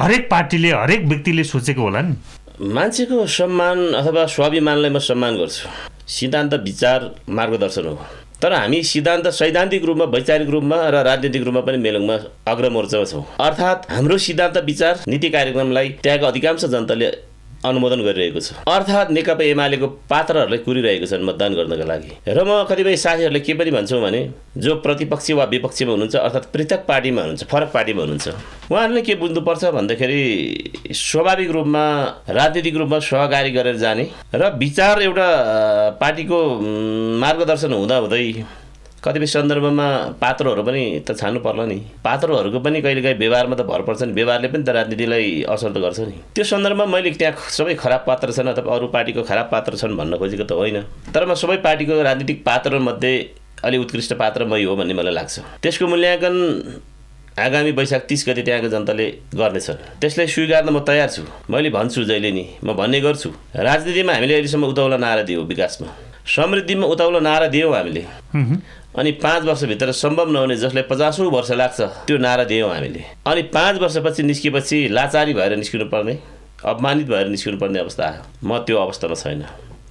हरेक 0.00 0.28
पार्टीले 0.30 0.70
हरेक 0.72 1.04
व्यक्तिले 1.06 1.44
सोचेको 1.44 1.82
होला 1.82 2.00
नि। 2.02 2.14
मान्छेको 2.74 3.26
सम्मान 3.26 3.78
अथवा 3.94 4.26
स्वाभिमानलाई 4.26 4.90
म 4.90 4.98
सम्मान 4.98 5.36
गर्छु। 5.38 5.68
सिद्धान्त 6.08 6.54
विचार 6.64 7.00
मार्गदर्शन 7.30 7.86
हो। 7.86 7.98
तर 8.42 8.52
हामी 8.52 8.82
सिद्धान्त 8.82 9.26
सैद्धान्तिक 9.32 9.84
रूपमा 9.84 10.04
वैचारिक 10.14 10.48
रूपमा 10.50 10.76
र 10.88 11.02
राजनीतिक 11.04 11.42
रूपमा 11.42 11.60
पनि 11.60 11.78
मेलुङमा 11.78 12.16
अग्रमोर्चामा 12.46 13.04
छौँ। 13.04 13.22
अर्थात् 13.40 13.90
हाम्रो 13.92 14.18
सिद्धान्त 14.18 14.56
विचार 14.64 15.00
नीति 15.08 15.28
कार्यक्रमलाई 15.30 15.88
त्यहाँको 16.02 16.26
अधिकांश 16.26 16.64
जनताले 16.66 17.08
अनुमोदन 17.68 18.00
गरिरहेको 18.06 18.40
छ। 18.40 18.48
अर्थात् 18.66 19.10
नेकपा 19.12 19.44
एमालेको 19.44 19.86
पात्रहरूलाई 20.10 20.58
कुरिरहेको 20.66 21.06
छन् 21.06 21.26
मतदान 21.28 21.52
गर्नको 21.54 21.86
लागि। 21.86 22.10
र 22.28 22.38
म 22.44 22.64
कतिपय 22.70 22.96
साथीहरूले 22.96 23.40
के 23.40 23.54
पनि 23.54 23.70
भन्छौँ 23.70 24.00
भने 24.02 24.20
जो 24.56 24.74
प्रतिपक्षी 24.84 25.32
वा 25.32 25.44
विपक्षीमा 25.52 25.92
हुनुहुन्छ 25.92 26.16
अर्थात् 26.16 26.52
पृथक 26.52 26.80
पार्टीमा 26.88 27.20
हुनुहुन्छ 27.22 27.44
फरक 27.44 27.70
पार्टीमा 27.74 28.00
हुनुहुन्छ 28.02 28.28
उहाँहरूले 28.72 29.02
के 29.02 29.14
बुझ्नुपर्छ 29.14 29.64
भन्दाखेरि 29.76 30.22
स्वाभाविक 30.92 31.50
रूपमा 31.50 31.84
राजनीतिक 32.30 32.76
रूपमा 32.76 32.98
सहकारी 32.98 33.50
गरेर 33.52 33.76
जाने 33.76 34.04
र 34.34 34.42
विचार 34.58 35.02
एउटा 35.02 35.28
पार्टीको 36.00 36.38
मार्गदर्शन 37.20 37.72
हुँदा 37.72 37.96
हुँदै 37.96 38.24
कतिपय 39.06 39.26
सन्दर्भमा 39.26 39.86
पात्रहरू 40.18 40.62
पनि 40.66 40.82
त 41.06 41.14
छान्नु 41.14 41.40
पर्ला 41.40 41.64
नि। 41.70 41.78
पात्रहरूको 42.02 42.58
पनि 42.58 42.80
कहिलेकाहीँ 42.82 43.18
व्यवहारमा 43.18 43.54
त 43.54 43.62
भर 43.62 43.82
पर्छ 43.86 44.02
नि। 44.02 44.12
व्यवहारले 44.18 44.48
पनि 44.50 44.64
त 44.66 44.74
राजनीतिलाई 44.74 45.46
असर 45.46 45.70
त 45.70 45.78
गर्छ 45.78 46.00
नि। 46.10 46.16
त्यो 46.34 46.44
सन्दर्भमा 46.44 46.86
मैले 46.90 47.10
त्यहाँ 47.14 47.38
सबै 47.54 47.74
खराब 47.78 48.02
पात्र 48.02 48.34
छन् 48.34 48.50
अथवा 48.50 48.74
अरू 48.74 48.86
पार्टीको 48.90 49.22
खराब 49.22 49.46
पात्र 49.54 49.78
छन् 49.78 49.94
भन्न 49.94 50.18
खोजेको 50.18 50.44
त 50.50 50.52
होइन। 50.58 50.82
तर 51.14 51.22
म 51.22 51.38
सबै 51.38 51.56
पार्टीको 51.62 52.02
राजनीतिक 52.02 52.42
पात्रमध्ये 52.42 53.14
अलि 53.62 53.76
उत्कृष्ट 53.78 54.12
पात्र 54.18 54.44
मै 54.50 54.62
हो 54.66 54.74
भन्ने 54.74 54.94
मलाई 54.98 55.14
लाग्छ। 55.14 55.62
त्यसको 55.62 55.86
मूल्याङ्कन 55.86 56.34
आगामी 57.36 57.70
वैशाख 57.78 58.02
तिस 58.10 58.24
गति 58.28 58.42
त्यहाँको 58.42 58.68
जनताले 58.74 59.06
गर्नेछन्। 59.38 60.02
त्यसलाई 60.02 60.26
स्वीकार्न 60.26 60.68
म 60.74 60.82
तयार 60.82 61.08
छु। 61.14 61.22
मैले 61.46 61.70
भन्छु 61.70 62.02
जहिले 62.10 62.30
नि 62.34 62.44
म 62.64 62.74
भन्ने 62.74 62.98
गर्छु। 63.06 63.30
राजनीतिमा 63.54 64.12
हामीले 64.18 64.34
अहिलेसम्म 64.34 64.64
उतौला 64.66 64.98
नारा 64.98 65.22
दियो 65.22 65.46
विकासमा। 65.46 65.88
समृद्धिमा 66.26 66.86
उताउलो 66.90 67.20
नारा 67.22 67.46
दियौँ 67.54 67.70
हामीले। 67.70 68.02
अनि 68.98 69.10
पाँच 69.22 69.42
वर्षभित्र 69.44 69.92
सम्भव 69.92 70.30
नहुने 70.32 70.56
जसलाई 70.56 70.82
पचासौँ 70.90 71.30
वर्ष 71.30 71.50
लाग्छ 71.52 71.80
त्यो 72.06 72.18
नारा 72.18 72.44
दियौँ 72.44 72.70
हामीले। 72.70 73.04
अनि 73.26 73.42
पाँच 73.52 73.80
वर्षपछि 73.80 74.22
निस्केपछि 74.22 74.88
लाचारी 74.88 75.34
भएर 75.34 75.56
निस्किनु 75.56 75.84
पर्ने 75.92 76.18
अपमानित 76.64 77.06
भएर 77.06 77.28
निस्किनु 77.28 77.58
पर्ने 77.58 77.78
अवस्था 77.78 78.06
म 78.44 78.58
त्यो 78.58 78.76
अवस्थामा 78.76 79.14
छैन। 79.14 79.44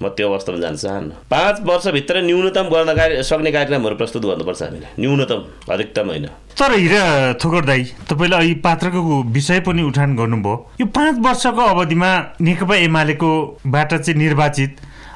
म 0.03 0.07
त्यो 0.09 0.27
अवस्थामा 0.27 0.59
जान 0.59 0.75
चाहन्न। 0.75 1.09
पाँच 1.31 1.61
वर्षभित्र 1.63 2.21
न्यूनतम 2.21 2.69
गर्न 2.69 2.93
कार्य 2.95 3.23
सक्ने 3.23 3.51
कार्यक्रमहरू 3.51 3.95
प्रस्तुत 3.95 4.25
गर्नुपर्छ 4.25 4.61
हामीले। 4.61 4.87
न्यूनतम 4.99 5.39
अधिकतम 5.73 6.07
होइन। 6.09 6.25
तर 6.59 6.71
हिरा 6.73 7.33
थोकर 7.39 7.65
दाई 7.65 7.83
तपाईँले 8.09 8.35
अहिले 8.35 8.53
पात्रको 8.65 9.21
विषय 9.31 9.59
पनि 9.67 9.83
उठान 9.83 10.15
गर्नुभयो। 10.15 10.55
यो 10.81 10.85
पाँच 10.97 11.15
वर्षको 11.25 11.61
अवधिमा 11.61 12.11
नेकपा 12.41 12.75
एमालेकोबाट 12.75 13.93
चाहिँ 13.93 14.19
निर्वाचित 14.19 14.75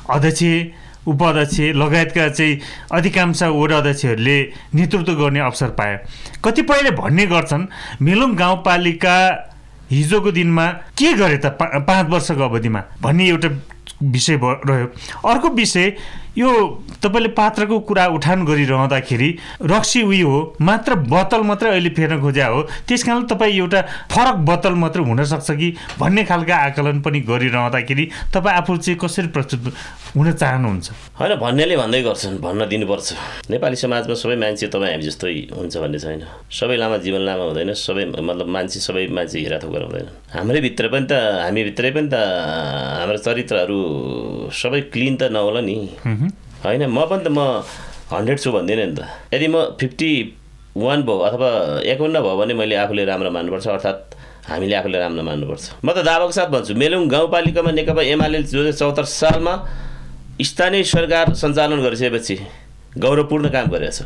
अध्यक्ष 0.09 0.43
उपाध्यक्ष 1.07 1.59
लगायतका 1.75 2.27
चाहिँ 2.29 2.59
अधिकांश 2.91 3.43
वडा 3.43 3.77
अध्यक्षहरूले 3.77 4.37
नेतृत्व 4.73 5.13
गर्ने 5.13 5.39
अवसर 5.39 5.69
पाए। 5.79 5.95
कतिपयले 6.45 6.91
भन्ने 6.91 7.25
गर्छन् 7.25 7.65
मेलुङ 8.01 8.35
गाउँपालिका 8.35 9.15
हिजोको 9.91 10.31
दिनमा 10.31 10.65
के 10.97 11.13
गरे 11.13 11.37
त 11.37 11.45
पा 11.59 11.65
पाँच 11.79 12.09
वर्षको 12.09 12.43
अवधिमा? 12.43 12.81
भन्ने 13.01 13.27
एउटा 13.29 13.49
विषय 14.03 14.37
भयो 14.37 14.61
रह्यो। 14.67 14.87
अर्को 15.29 15.49
विषय 15.49 15.95
यो 16.37 16.49
तपाईँले 17.03 17.29
पात्रको 17.33 17.79
कुरा 17.89 18.05
उठान 18.15 18.45
गरिरहँदाखेरि 18.45 19.29
रक्सी 19.63 20.01
उयो 20.03 20.29
हो 20.29 20.39
मात्र 20.61 20.95
बोतल 21.09 21.41
मात्रै 21.43 21.69
अहिले 21.69 21.89
फेर्न 21.89 22.21
खोज्या 22.21 22.47
हो। 22.47 22.61
त्यस 22.87 23.03
कारण 23.03 23.23
तपाईँ 23.27 23.57
एउटा 23.57 23.81
फरक 24.11 24.35
बोतल 24.49 24.73
मात्र 24.83 24.99
हुनसक्छ 25.09 25.51
कि 25.51 25.73
भन्ने 25.99 26.23
खालका 26.23 26.55
आकलन 26.69 27.01
पनि 27.01 27.19
गरिरहँदाखेरि 27.29 28.05
तपाईँ 28.33 28.55
आफू 28.57 28.77
चाहिँ 28.77 28.99
कसरी 28.99 29.27
प्रस्तुत 29.35 29.73
हुन 30.15 30.31
चाहनुहुन्छ? 30.31 30.87
होइन 31.19 31.35
भन्नेले 31.39 31.75
भन्दै 31.77 32.01
गर्छन् 32.03 32.37
भन्न 32.41 32.67
दिनुपर्छ। 32.69 33.07
नेपाली 33.49 33.75
समाजमा 33.75 34.15
सबै 34.15 34.35
मान्छे 34.35 34.67
तपाईँ 34.67 34.91
हामी 34.93 35.05
जस्तै 35.05 35.33
हुन्छ 35.53 35.77
भन्ने 35.77 35.99
छैन। 35.99 36.21
सबै 36.49 36.75
लामा 36.77 36.97
जीवन 37.05 37.21
लामा 37.25 37.43
हुँदैन 37.49 37.73
सबै 37.73 38.05
मतलब 38.09 38.47
मान्छे 38.47 38.79
सबै 38.79 39.07
मान्छे 39.13 39.37
हिरा 39.39 39.57
थोकर 39.63 39.81
हुँदैन। 39.85 40.07
हाम्रै 40.33 40.61
भित्र 40.61 40.87
पनि 40.93 41.05
त 41.09 41.13
हामी 41.45 41.61
भित्रै 41.69 41.91
पनि 41.91 42.09
त 42.09 42.15
हाम्रो 43.01 43.17
चरित्रहरू 43.17 43.79
सबै 44.49 44.81
क्लिन 44.93 45.15
त 45.17 45.29
नहोला 45.29 45.61
नि। 45.61 45.77
होइन 46.63 46.83
म 46.91 46.99
पनि 47.09 47.23
त 47.23 47.29
म 47.31 47.39
हन्ड्रेड 48.11 48.37
छु 48.39 48.51
भन्दिनँ 48.51 48.85
नि 48.85 48.95
त। 48.97 49.07
यदि 49.33 49.47
म 49.47 49.55
फिफ्टी 49.79 50.11
वान 50.75 50.99
भयो 51.07 51.17
अथवा 51.27 51.49
एकाउन्न 51.91 52.17
भयो 52.25 52.35
भने 52.39 52.53
मैले 52.59 52.75
आफूले 52.83 53.03
राम्रो 53.05 53.29
मान्नुपर्छ 53.31 53.67
अर्थात् 53.67 54.01
हामीले 54.49 54.75
आफूले 54.79 54.97
राम्रो 54.99 55.23
मान्नुपर्छ। 55.29 55.65
म 55.85 55.87
त 55.93 56.03
दावाको 56.03 56.33
साथ 56.35 56.49
भन्छु 56.53 56.73
मेलुङ 56.75 57.07
गाउँपालिकामा 57.09 57.71
नेकपा 57.79 58.01
एमाले 58.13 58.37
दुई 58.49 58.59
हजार 58.59 58.75
चौहत्तर 58.81 59.05
सालमा 59.05 59.53
स्थानीय 60.41 60.83
सरकार 60.83 61.25
सञ्चालन 61.35 61.79
गरिसकेपछि 61.85 62.35
गौरवपूर्ण 62.97 63.45
काम 63.55 63.67
गरेको 63.69 63.93
छ। 63.97 63.99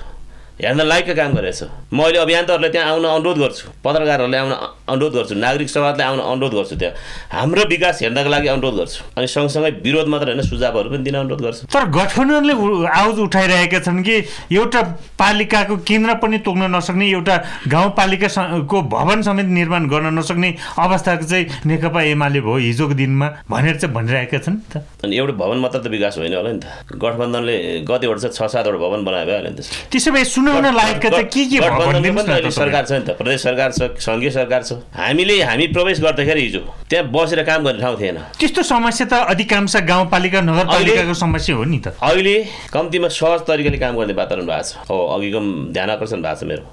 हेर्न 0.61 0.81
लायकको 0.85 1.13
काम 1.17 1.33
गरेको 1.33 1.57
छ। 1.57 1.61
म 1.93 1.99
अहिले 2.03 2.19
अभियन्ताहरूलाई 2.19 2.69
त्यहाँ 2.69 2.89
आउन 2.93 3.05
अनुरोध 3.05 3.37
गर्छु। 3.41 3.65
पत्रकारहरूलाई 3.83 4.39
आउन 4.39 4.51
अनुरोध 4.85 5.13
गर्छु। 5.13 5.33
नागरिक 5.35 5.69
समाजलाई 5.69 6.07
आउन 6.07 6.19
अनुरोध 6.21 6.53
गर्छु 6.53 6.75
त्यहाँ। 6.77 6.93
हाम्रो 7.33 7.63
विकास 7.73 8.01
हेर्नको 8.01 8.29
लागि 8.29 8.47
अनुरोध 8.47 8.75
गर्छु। 8.77 9.01
अनि 9.17 9.27
सँगसँगै 9.27 9.71
विरोध 9.81 10.07
मात्र 10.13 10.27
होइन 10.29 10.41
सुझावहरू 10.45 10.89
पनि 10.93 11.03
दिन 11.03 11.15
अनुरोध 11.25 11.41
गर्छु। 11.41 11.63
तर 11.73 11.89
गठबन्धनले 11.89 12.53
आवाज 12.85 13.17
उठाइरहेका 13.19 13.79
छन् 13.81 14.03
कि 14.05 14.15
एउटा 14.53 14.81
पालिकाको 15.17 15.75
केन्द्र 15.89 16.13
पनि 16.21 16.37
तोक्न 16.45 16.69
नसक्ने 16.69 17.05
एउटा 17.09 17.35
गाउँपालिका 17.67 18.27
स- 18.27 18.69
को 18.69 18.81
भवन 18.93 19.21
समेत 19.25 19.45
निर्माण 19.49 19.89
गर्न 19.89 20.13
नसक्ने 20.19 20.49
अवस्थाको 20.77 21.25
चाहिँ 21.25 21.45
नेकपा 21.65 22.01
एमाले 22.13 22.41
भयो 22.45 22.57
हिजोको 22.61 22.93
दिनमा 22.93 23.27
भनेर 23.49 23.75
चाहिँ 23.81 23.93
भनिरहेका 23.95 24.37
छन् 24.37 24.57
त। 24.69 24.85
अनि 25.01 25.17
एउटा 25.17 25.33
भवन 25.33 25.57
मात्र 25.57 25.79
त 25.81 25.87
विकास 25.89 26.17
होइन 26.21 26.33
होला 26.37 26.51
नि 26.53 26.59
त। 26.61 26.93
गठबन्धनले 26.93 27.55
कतिवटा 27.89 28.29
छ 28.29 28.41
सातवटा 28.53 28.77
भवन 28.77 29.01
बनायो 29.03 29.25
भइहाल्यो 29.25 29.49
नि 29.49 29.55
त्यसो 29.57 29.89
त्यसो 29.91 30.11
भए 30.11 30.23
सुनाउन 30.43 30.75
लायकका 30.75 31.09
चाहिँ 31.09 31.25
के 31.25 31.45
के 31.45 32.51
सरकार। 32.51 32.85
छ 32.85 32.91
नि 32.91 32.99
त 33.07 33.15
प्रदेश 33.17 33.41
सरकार 33.43 33.71
छ 33.71 33.81
सङ्घीय 34.03 34.29
सरकार 34.29 34.63
छ 34.63 34.75
हामीले 34.91 35.41
हामी 35.41 35.67
प्रवेश 35.71 35.99
गर्दाखेरि 36.01 36.41
हिजो 36.41 36.59
त्यहाँ 36.89 37.05
बसेर 37.07 37.43
काम 37.47 37.63
गर्ने 37.63 37.79
ठाउँ 37.81 37.95
थिएन 37.99 38.17
त्यस्तो 38.39 38.63
समस्या 38.63 39.07
त 39.07 39.13
अधिकांश 39.31 39.75
गाउँपालिका 39.87 40.41
नगरपालिकाको 40.41 41.13
समस्या 41.15 41.55
हो 41.55 41.63
नि 41.63 41.79
त 41.79 41.95
अहिले 42.03 42.35
कम्तीमा 42.75 43.07
सहज 43.07 43.39
तरिकाले 43.47 43.77
काम 43.79 43.95
गर्ने 43.97 44.13
वातावरण 44.19 44.45
भएको 44.51 44.63
छ 44.67 44.91
हो 44.91 44.97
अघिको 45.15 45.39
ध्यान 45.71 45.89
आकर्षण 45.95 46.19
भएको 46.21 46.39
छ 46.39 46.43
मेरो। 46.51 46.63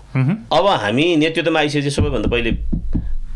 अब 0.51 0.67
हामी 0.83 1.07
नेतृत्वमा 1.23 1.59
आइसकेपछि 1.61 1.91
सबैभन्दा 1.95 2.29
पहिले 2.35 2.51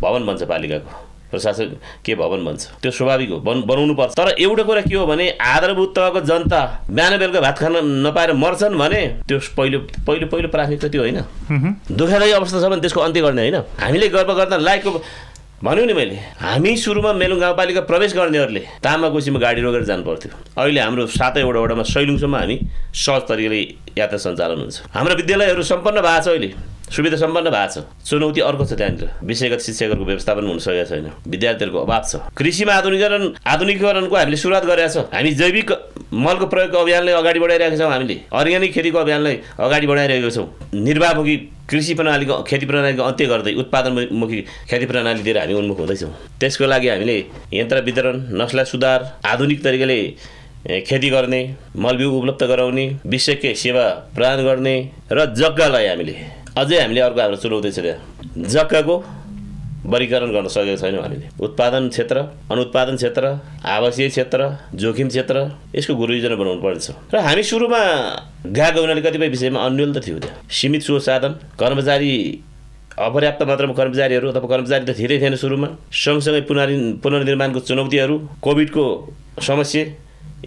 भवन 0.03 0.27
बन्छ 0.27 0.43
पालिकाको 0.51 1.14
प्रशासन 1.31 1.77
के 2.05 2.15
भवन 2.15 2.45
बन्छ 2.45 2.63
त्यो 2.83 2.91
स्वाभाविक 2.91 3.31
हो 3.31 3.39
बन 3.47 3.63
बनाउनु 3.67 3.95
पर्छ 3.95 4.15
तर 4.15 4.29
एउटा 4.39 4.63
कुरा 4.63 4.81
के 4.83 4.95
हो 4.95 5.07
भने 5.07 5.29
आधारभूत 5.43 5.95
तहको 5.97 6.21
जनता 6.31 6.61
बिहान 6.91 7.19
बेलुका 7.19 7.41
भात 7.41 7.59
खान 7.59 7.77
नपाएर 8.07 8.33
मर्छन् 8.35 8.79
भने 8.79 9.03
त्यो 9.29 9.39
पहिलो 9.57 9.79
पहिलो 10.07 10.27
पहिलो 10.27 10.49
प्राथमिकता 10.49 10.89
त्यो 10.89 11.03
होइन। 11.03 11.19
दुःखदायी 11.91 12.33
अवस्था 12.33 12.61
छ 12.61 12.65
भने 12.71 12.81
त्यसको 12.81 13.01
अन्त्य 13.01 13.21
गर्ने 13.21 13.43
होइन। 13.43 13.57
हामीले 13.83 14.09
गर्व 14.09 14.35
गर्दा 14.35 14.57
लायकको 14.57 15.01
भन्यो 15.65 15.85
नि 15.87 15.95
मैले 15.97 16.17
हामी 16.39 16.77
सुरुमा 16.77 17.13
मेलुङ 17.17 17.39
गाउँपालिका 17.41 17.81
प्रवेश 17.89 18.15
गर्नेहरूले 18.15 18.63
तामाकोसीमा 18.85 19.39
गाडी 19.41 19.61
रोकेर 19.65 19.85
जानु 19.89 20.05
पर्थ्यो 20.05 20.31
अहिले 20.61 20.81
हाम्रो 20.81 21.07
सातैवटा 21.09 21.61
वडामा 21.61 21.83
सैलुङसम्म 21.89 22.37
हामी 22.37 22.57
सहज 22.93 23.23
तरिकाले 23.29 23.61
यात्रा 23.99 24.19
सञ्चालन 24.19 24.59
हुन्छ। 24.61 24.77
हाम्रो 24.93 25.15
विद्यालयहरू 25.17 25.63
सम्पन्न 25.65 25.99
भएको 26.05 26.21
छ 26.21 26.29
अहिले। 26.29 26.74
सुविधा 26.91 27.17
सम्पन्न 27.17 27.51
भएको 27.51 27.81
छ। 27.81 27.85
चुनौती 28.05 28.41
अर्को 28.41 28.65
छ 28.65 28.73
त्यहाँनिर। 28.75 29.11
विषयगत 29.25 29.61
शिक्षकहरूको 29.61 30.05
व्यवस्थापन 30.05 30.45
हुन 30.45 30.59
सकेको 30.59 30.85
छैन। 30.91 31.07
विद्यार्थीहरूको 31.27 31.79
अभाव 31.81 32.03
छ। 32.05 32.13
कृषिमा 32.37 32.73
आधुनिकरण 32.75 33.23
आधुनिकीकरणको 33.47 34.17
हामीले 34.17 34.37
सुरुवात 34.37 34.65
गरेका 34.65 34.89
छौँ। 34.95 35.05
हामी 35.15 35.31
जैविक 35.33 35.71
मलको 36.13 36.47
प्रयोगको 36.47 36.79
अभियानलाई 36.79 37.15
अगाडि 37.15 37.41
बढाइरहेका 37.41 37.77
छौँ 37.77 37.91
हामीले। 37.91 38.17
अर्ग्यानिक 38.33 38.73
खेतीको 38.73 38.99
अभियानलाई 38.99 39.37
अगाडि 39.59 39.87
बढाइरहेका 39.87 40.31
छौँ। 40.31 40.47
निर्वाहमुखी 40.75 41.37
कृषि 41.65 41.95
प्रणालीको 41.95 42.43
खेती 42.45 42.67
प्रणालीको 42.67 43.03
अन्त्य 43.03 43.27
गर्दै 43.27 43.53
उत्पादनमुखी 43.55 44.41
खेती 44.71 44.87
प्रणालीतिर 44.87 45.39
हामी 45.39 45.55
उन्मुख 45.55 45.79
हुँदैछौँ। 45.81 46.13
त्यसको 46.41 46.67
लागि 46.67 46.89
हामीले 46.89 47.17
यन्त्र 47.53 47.81
वितरण 47.81 48.17
नस्ला 48.37 48.65
सुधार 48.65 49.01
आधुनिक 49.25 49.65
तरिकाले 49.65 49.99
खेती 50.85 51.09
गर्ने 51.11 51.41
मलबिउ 51.77 52.11
उपलब्ध 52.13 52.43
गराउने 52.45 52.85
विषयकै 53.07 53.55
सेवा 53.55 53.85
प्रदान 54.15 54.45
गर्ने 54.45 54.77
र 55.13 55.25
जग्गालाई 55.35 55.87
हामीले 55.87 56.15
अझै 56.55 56.79
हामीले 56.81 57.01
अर्को 57.01 57.21
हाम्रो 57.21 57.37
चुनौती 57.43 57.71
छ 57.75 57.79
त्यहाँ 57.83 58.47
जग्गाको 58.47 58.95
वर्गीकरण 59.91 60.31
गर्न 60.33 60.49
सकेको 60.49 60.77
छैनौँ 60.81 61.03
हामीले। 61.03 61.27
उत्पादन 61.37 61.89
क्षेत्र 61.91 62.17
अनुत्पादन 62.53 62.97
क्षेत्र 62.97 63.25
आवासीय 63.67 64.09
क्षेत्र 64.09 64.41
जोखिम 64.81 65.09
क्षेत्र 65.11 65.37
यसको 65.75 65.93
गुरुयोजना 65.99 66.37
बनाउनु 66.41 66.63
पर्नेछ। 66.63 66.87
र 67.13 67.17
हामी 67.27 67.43
सुरुमा 67.43 67.81
गएको 68.49 68.81
हुनाले 68.81 69.03
कतिपय 69.03 69.29
विषयमा 69.35 69.61
अन्यल 69.67 69.91
त 69.93 70.07
थियो 70.07 70.19
त्यहाँ। 70.23 70.47
सीमित 70.49 70.83
स्रोत 70.87 71.03
साधन 71.03 71.33
कर्मचारी 71.61 72.13
अपर्याप्त 72.97 73.43
मात्रामा 73.51 73.75
कर्मचारीहरू 73.75 74.27
अथवा 74.31 74.49
कर्मचारी 74.55 74.85
त 74.87 74.97
धेरै 74.97 75.19
थिएन 75.21 75.37
सुरुमा। 75.37 75.69
सँगसँगै 75.91 76.41
पुनर् 76.49 77.03
पुनर्निर्माणको 77.03 77.61
चुनौतीहरू 77.69 78.17
कोभिडको 78.41 78.85
समस्या 79.43 79.85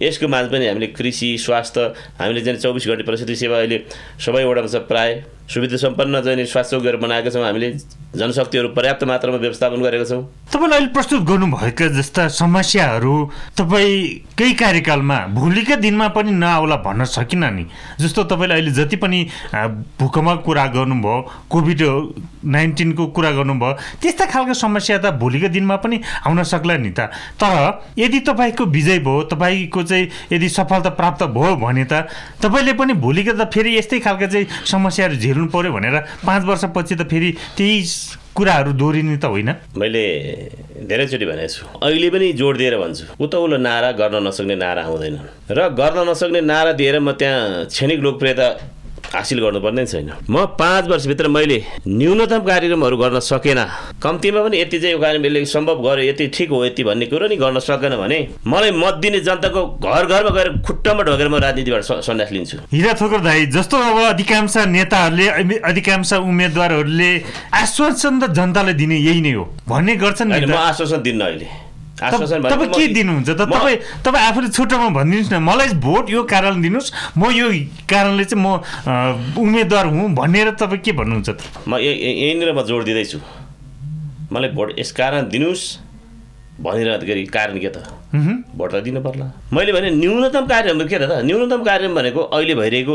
यसको 0.02 0.26
माझ 0.26 0.44
पनि 0.50 0.66
हामीले 0.66 0.86
कृषि 0.98 1.28
स्वास्थ्य 1.38 1.80
हामीले 2.18 2.40
चाहिँ 2.42 2.58
चौबिस 2.58 2.84
घन्टे 2.88 3.04
प्रसुति 3.04 3.34
सेवा 3.36 3.56
अहिले 3.60 3.78
सबै 4.18 4.44
वडामा 4.48 4.66
छ 4.66 4.82
प्राय। 4.88 5.37
सुविधा 5.48 5.76
सम्पन्न 5.76 6.20
चाहिँ 6.22 6.44
स्वास्थ्य 6.44 6.76
चौकीहरू 6.76 6.98
बनाएका 6.98 7.30
छौँ। 7.30 7.44
हामीले 7.44 7.70
जनशक्तिहरू 8.16 8.68
पर्याप्त 8.76 9.04
मात्रामा 9.04 9.38
व्यवस्थापन 9.38 9.80
गरेका 9.80 10.04
छौँ। 10.04 10.22
तपाईँले 10.52 10.76
अहिले 10.76 10.92
प्रस्तुत 10.92 11.22
गर्नुभएका 11.24 11.86
जस्ता 11.96 12.28
समस्याहरू 12.36 13.14
तपाईँकै 13.56 14.52
कार्यकालमा 14.60 15.18
भोलिका 15.32 15.76
दिनमा 15.80 16.08
पनि 16.12 16.32
नआउला 16.36 16.76
भन्न 16.84 17.04
सकिन 17.06 17.44
नि। 17.56 17.64
जस्तो 18.00 18.24
तपाईँले 18.28 18.54
अहिले 18.54 18.72
जति 18.76 18.96
पनि 18.96 19.20
भूकम्पको 20.00 20.42
कुरा 20.44 20.66
गर्नुभयो 20.76 21.16
कोभिड 21.48 21.82
नाइन्टिनको 22.44 23.06
कुरा 23.16 23.30
गर्नुभयो 23.40 23.72
त्यस्ता 24.02 24.24
खालको 24.28 24.54
समस्या 24.54 24.98
त 24.98 25.16
भोलिको 25.16 25.48
दिनमा 25.48 25.76
पनि 25.80 26.00
आउन 26.28 26.42
सक्ला 26.44 26.76
नि 26.76 26.92
त। 26.92 27.08
तर 27.40 27.80
यदि 27.98 28.20
तपाईँको 28.28 28.64
विजय 28.68 28.98
भयो 29.00 29.22
तपाईँको 29.32 29.82
चाहिँ 29.82 30.08
यदि 30.32 30.48
सफलता 30.48 30.90
प्राप्त 31.00 31.24
भयो 31.32 31.56
भने 31.56 31.84
त 31.88 32.04
तपाईँले 32.44 32.72
पनि 32.76 32.92
भोलिको 33.00 33.32
त 33.32 33.48
फेरि 33.48 33.76
यस्तै 33.78 34.00
खालको 34.00 34.26
चाहिँ 34.28 34.46
समस्याहरू 34.68 35.16
झेल्नु 35.16 35.37
पऱ्यो 35.46 35.72
भनेर 35.72 35.96
पाँच 36.26 36.42
वर्षपछि 36.44 36.94
त 36.94 37.02
फेरि 37.06 37.30
त्यही 37.56 37.76
कुराहरू 38.34 38.72
दोहोरिने 38.72 39.16
त 39.18 39.24
होइन। 39.24 39.50
मैले 39.78 40.04
धेरैचोटि 40.88 41.26
भनेको 41.26 41.48
छु 41.48 41.62
अहिले 41.82 42.10
पनि 42.10 42.32
जोड 42.38 42.56
दिएर 42.56 42.76
भन्छु 42.78 43.04
उतौलो 43.18 43.56
नारा 43.58 43.90
गर्न 43.92 44.26
नसक्ने 44.26 44.54
नारा 44.54 44.82
आउँदैन। 44.82 45.16
र 45.50 45.68
गर्न 45.74 45.98
नसक्ने 46.10 46.40
नारा 46.40 46.72
दिएर 46.72 46.98
म 47.00 47.12
त्यहाँ 47.18 47.66
क्षणिक 47.66 47.98
लोकप्रियता 48.00 48.46
हासिल 49.08 49.38
गर्नुपर्ने 49.40 49.84
छैन। 49.86 50.10
म 50.30 50.44
पाँच 50.58 50.84
वर्षभित्र 50.88 51.28
मैले 51.28 51.58
न्यूनतम 51.88 52.40
कार्यक्रमहरू 52.44 52.96
गर्न 52.96 53.18
सकेन। 53.22 53.60
कम्तीमा 54.02 54.40
पनि 54.42 54.60
यति 54.60 54.78
चाहिँ 54.78 54.92
यो 54.94 55.00
कार्यक्रम 55.00 55.24
यसले 55.26 55.44
सम्भव 55.48 55.76
गर्यो 55.82 56.04
यति 56.08 56.26
ठिक 56.28 56.50
हो 56.50 56.64
यति 56.64 56.84
भन्ने 56.84 57.06
कुरो 57.06 57.26
नि 57.28 57.36
गर्न 57.36 57.58
सकेन 57.58 57.96
भने 57.96 58.18
मलाई 58.46 58.70
मत 58.76 58.94
दिने 59.02 59.20
जनताको 59.20 59.60
घर 59.80 60.04
घरमा 60.06 60.30
गएर 60.30 60.48
खुट्टामा 60.60 61.02
ढोकेर 61.08 61.28
म 61.28 61.34
राजनीतिबाट 61.40 61.82
सन्यास 62.04 62.32
लिन्छु। 62.32 62.56
हिरा 62.72 62.92
थोकर 63.00 63.20
दाई 63.24 63.46
जस्तो 63.48 63.76
अब 63.76 63.98
अधिकांश 64.08 64.56
नेताहरूले 64.68 65.56
अधिकांश 65.64 66.12
उम्मेदवारहरूले 66.12 67.10
आश्वासन 67.54 68.20
त 68.20 68.32
जनतालाई 68.36 68.74
दिने 68.74 68.96
यही 68.98 69.20
नै 69.20 69.32
हो। 69.32 69.44
भन्ने 69.68 69.96
गर्छन् 69.96 70.28
म 70.28 70.52
आश्वासन 70.52 71.02
दिन्न 71.02 71.22
अहिले। 71.24 71.67
तपाईँ 71.98 72.70
के 72.70 72.86
दिनुहुन्छ 72.94 73.28
त? 73.28 73.40
तपाईँ 73.42 73.76
तपाईँ 74.06 74.24
आफूले 74.30 74.48
छुट्टामा 74.54 74.88
भनिदिनुहोस् 74.94 75.32
न। 75.32 75.38
मलाई 75.42 75.68
भोट 75.82 76.10
यो 76.10 76.22
कारणले 76.30 76.62
दिनुहोस्। 76.62 77.18
म 77.18 77.30
यो 77.34 77.48
कारणले 77.90 78.24
चाहिँ 78.24 78.38
म 78.38 78.46
उम्मेदवार 79.34 79.86
हुँ 79.86 80.14
भनेर 80.14 80.50
तपाईँ 80.54 80.80
के 80.80 80.92
भन्नुहुन्छ 80.94 81.28
त? 81.28 81.40
म 81.66 81.76
यहीँनिर 81.82 82.52
म 82.54 82.62
जोड 82.62 82.84
दिँदैछु। 82.86 83.18
मलाई 84.30 84.50
भोट 84.54 84.78
यस 84.78 84.92
कारण 84.94 85.28
दिनुहोस् 85.28 85.64
भनिरहँदाखेरि 86.62 87.24
कारण 87.34 87.58
के 87.58 87.70
त। 87.70 87.82
भोट 88.54 88.70
त 88.72 88.82
दिनु 88.86 89.00
पर्ला। 89.02 89.26
मैले 89.52 89.72
भने 89.72 89.90
न्यूनतम 89.98 90.46
कार्य 90.46 90.74
के 90.86 90.98
त? 90.98 91.22
न्यूनतम 91.26 91.62
कार्य 91.62 91.88
भनेको 91.98 92.20
अहिले 92.30 92.54
भइरहेको 92.54 92.94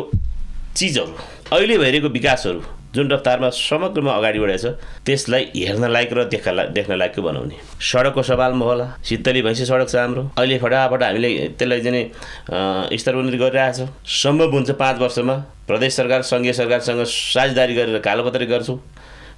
चिजहरू 0.76 1.14
अहिले 1.52 1.78
भइरहेको 1.78 2.08
विकासहरू। 2.10 2.62
जुन 2.94 3.10
रफ्तारमा 3.12 3.50
समग्रमा 3.50 4.12
अगाडि 4.14 4.40
बढेको 4.40 4.58
छ 4.62 4.78
त्यसलाई 5.06 5.44
हेर्न 5.56 5.90
लायक 5.90 6.14
र 6.14 6.24
देख्न 6.30 6.74
देख्न 6.78 6.94
लायकको 6.94 7.22
बनाउने। 7.22 7.58
सडकको 7.82 8.22
सवालमा 8.22 8.66
होला। 8.66 8.86
सित्तली 9.02 9.42
भैँसी 9.42 9.66
सडक 9.66 9.90
छ 9.90 9.96
हाम्रो। 9.96 10.24
अहिले 10.38 10.58
फटाफट 10.62 11.04
हामीले 11.04 11.30
त्यसलाई 11.58 11.82
चाहिँ 11.82 12.04
अँ, 12.54 12.98
स्तरोन्नति 12.98 13.38
गरिरहेछौँ 13.38 13.88
सम्भव 14.22 14.52
हुन्छ 14.54 14.72
पाँच 14.78 14.98
वर्षमा 15.02 15.36
प्रदेश 15.68 15.94
सरकार 15.96 16.22
सङ्घीय 16.22 16.54
सरकारसँग 16.54 17.04
साझेदारी 17.04 17.74
गरेर 17.76 17.98
कालोपत्री 18.06 18.46
गर्छौँ। 18.46 18.78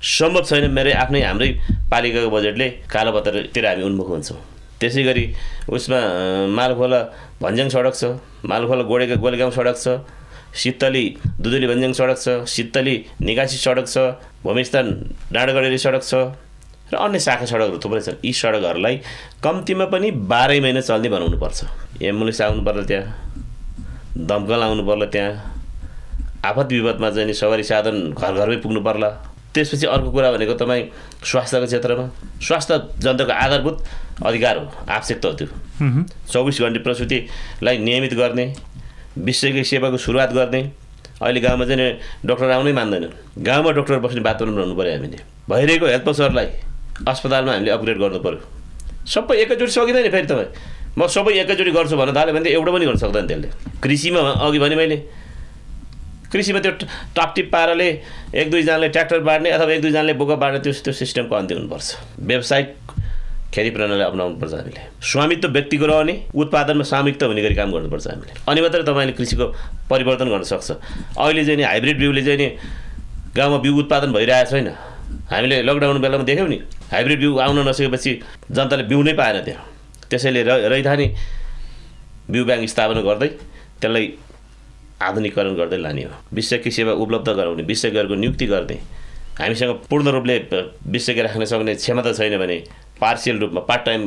सम्भव 0.04 0.44
छैन 0.44 0.72
मेरै 0.76 0.92
आफ्नै 0.92 1.22
हाम्रै 1.24 1.50
पालिकाको 1.92 2.30
बजेटले 2.30 2.68
कालोपत्रतिर 2.92 3.66
हामी 3.66 3.84
उन्मुख 3.88 4.10
हुन्छौँ। 4.10 4.38
त्यसै 4.80 5.04
गरी 5.08 5.24
उसमा 5.72 6.00
मालखोला 6.52 7.00
भन्ज्याङ 7.40 7.70
सडक 7.72 7.96
छ। 7.96 8.04
मालखोला 8.44 8.84
गोडे 8.84 9.16
गोलेगाउँ 9.16 9.52
सडक 9.56 9.78
छ। 9.80 9.88
सित्तली 10.56 11.06
दुधुली 11.42 11.68
भन्ज्याङ 11.68 11.94
सडक 12.00 12.18
छ 12.24 12.28
सित्तली 12.48 12.96
निकासी 13.22 13.58
सडक 13.58 13.88
छ 13.88 13.98
भूमिस्थान 14.44 14.88
डाँडागढेरी 15.34 15.78
सडक 15.78 16.04
छ 16.04 16.14
र 16.94 16.96
अन्य 16.96 17.20
शाखा 17.20 17.46
सडकहरू 17.50 17.78
थुप्रै 17.84 18.02
छन्। 18.02 18.22
यी 18.26 18.32
सडकहरूलाई 18.34 18.96
कम्तीमा 19.44 19.86
पनि 19.94 20.12
बाह्रै 20.32 20.60
महिना 20.62 20.82
चल्ने 20.86 21.10
बनाउनु 21.10 21.38
पर्छ 21.42 21.60
एम्बुलेन्स 22.02 22.42
आउनु 22.42 22.62
पर्ला 22.62 22.84
त्यहाँ 22.86 23.06
दमकल 24.30 24.62
आउनु 24.64 24.84
पर्ला 24.86 25.06
त्यहाँ 25.10 25.34
आफत 26.46 26.68
विपदमा 26.72 27.10
चाहिँ 27.10 27.34
सवारी 27.34 27.64
साधन 27.66 28.14
घर 28.14 28.34
घरमै 28.38 28.58
पुग्नु 28.62 28.82
पर्ला 28.86 29.10
त्यसपछि 29.54 29.86
अर्को 29.88 30.12
कुरा 30.12 30.32
भनेको 30.32 30.54
तपाईँ 30.62 30.84
स्वास्थ्यको 31.26 31.66
क्षेत्रमा। 31.66 32.06
स्वास्थ्य 32.44 32.78
जनताको 33.02 33.34
आधारभूत 33.34 33.78
अधिकार 34.30 34.58
हो 34.58 34.66
आवश्यकता 34.86 35.28
हो 35.28 35.34
त्यो। 35.40 35.48
चौबिस 36.32 36.62
घन्टे 36.62 36.80
प्रसुतिलाई 36.86 37.78
नियमित 37.78 38.14
गर्ने 38.14 38.46
विश्वकै 39.18 39.64
सेवाको 39.64 39.98
सुरुवात 39.98 40.32
गर्ने 40.34 40.62
अहिले 41.22 41.40
गाउँमा 41.40 41.66
चाहिँ 41.66 42.00
डक्टर 42.26 42.50
आउनै 42.52 42.74
मान्दैनन्। 42.74 43.44
गाउँमा 43.44 43.72
डक्टर 43.72 44.00
बस्ने 44.04 44.22
वातावरण 44.22 44.56
बनाउनु 44.56 44.76
पऱ्यो 44.76 44.94
हामीले। 44.96 45.18
भइरहेको 45.50 45.86
हेल्थ 45.86 46.04
पोस्टरलाई 46.06 46.48
अस्पतालमा 47.08 47.52
हामीले 47.54 47.72
अपग्रेड 47.72 47.98
गर्नु 48.00 48.20
पऱ्यो 48.20 48.40
सबै 49.08 49.36
एकैचोटि 49.42 49.72
सकिँदैन 49.72 50.10
फेरि 50.12 50.28
तपाईँ। 50.28 50.52
म 50.98 51.08
सबै 51.08 51.32
एकैचोटि 51.40 51.72
गर्छु 51.72 51.96
भन्न 51.96 52.12
थाल्यो 52.16 52.34
भने 52.36 52.44
त 52.44 52.52
एउटा 52.56 52.72
पनि 52.72 52.86
गर्न 52.86 53.00
सक्दैन 53.00 53.26
त्यसले। 53.28 53.50
कृषिमा 53.84 54.20
अघि 54.44 54.60
भने 54.60 54.76
मैले। 54.76 54.98
कृषिमा 56.32 56.60
त्यो 56.60 56.72
टापटिप 57.16 57.48
पाराले 57.52 57.90
एक 58.36 58.48
दुईजनाले 58.52 58.88
ट्र्याक्टर 58.90 59.20
बाँड्ने 59.24 59.50
अथवा 59.56 59.72
एक 59.72 59.82
दुईजनाले 59.82 60.14
बोका 60.20 60.36
बाँड्ने 60.36 60.60
त्यो 60.60 60.74
त्यो 60.84 60.94
सिस्टमको 60.94 61.36
अन्त्य 61.36 61.56
हुनुपर्छ। 61.56 61.88
व्यावसायिक 62.20 62.68
खेती 63.56 63.70
प्रणाली 63.72 64.04
अप्नाउनुपर्छ 64.04 64.54
हामीले। 64.54 64.82
स्वामित्व 65.00 65.48
व्यक्तिको 65.48 65.86
रहने 65.88 66.14
उत्पादनमा 66.36 66.84
सामूहिकता 66.84 67.26
हुने 67.26 67.42
गरी 67.42 67.56
काम 67.56 67.72
गर्नुपर्छ 67.72 68.08
हामीले। 68.08 68.34
अनि 68.52 68.60
मात्रै 68.62 68.84
तपाईँले 68.84 69.14
कृषिको 69.16 69.46
परिवर्तन 69.90 70.28
गर्न 70.30 70.44
सक्छ। 70.44 70.72
अहिले 71.16 71.42
चाहिँ 71.46 71.58
नि 71.58 71.64
हाइब्रिड 71.64 71.98
बिउले 72.00 72.22
चाहिँ 72.28 72.40
नि 72.40 72.48
गाउँमा 73.36 73.58
बिउ 73.64 73.74
उत्पादन 73.80 74.12
भइरहेको 74.12 74.52
छैन। 74.52 74.68
हामीले 75.32 75.62
लकडाउन 75.64 75.98
बेलामा 76.02 76.24
देख्यौँ 76.24 76.50
नि 76.50 76.58
हाइब्रिड 76.92 77.20
बिउ 77.20 77.32
आउन 77.40 77.58
नसकेपछि 77.68 78.12
जनताले 78.52 78.84
बिउ 78.92 79.02
नै 79.02 79.14
पाएन 79.16 79.38
त्यहाँ 79.48 79.64
त्यसैले 80.10 80.42
र 80.44 80.52
रैथाने 80.70 81.06
बिउ 82.30 82.44
ब्याङ्क 82.46 82.70
स्थापना 82.70 83.02
गर्दै 83.02 83.30
त्यसलाई 83.82 84.06
आधुनिकरण 85.02 85.54
गर्दै 85.56 85.78
लाने 85.78 86.04
हो 86.04 86.14
विषयकी 86.34 86.72
सेवा 86.72 86.94
उपलब्ध 86.94 87.30
गराउने 87.30 87.64
विषयकहरूको 87.64 88.16
नियुक्ति 88.16 88.46
गर्ने 88.48 88.78
हामीसँग 89.40 89.72
पूर्ण 89.90 90.08
रूपले 90.16 90.36
विषयकी 90.94 91.22
राख्न 91.22 91.46
सक्ने 91.46 91.76
क्षमता 91.76 92.12
छैन 92.14 92.38
भने 92.38 92.58
पार्सियल 93.02 93.40
रूपमा 93.40 93.62
पार्ट 93.70 93.86
टाइम 93.86 94.02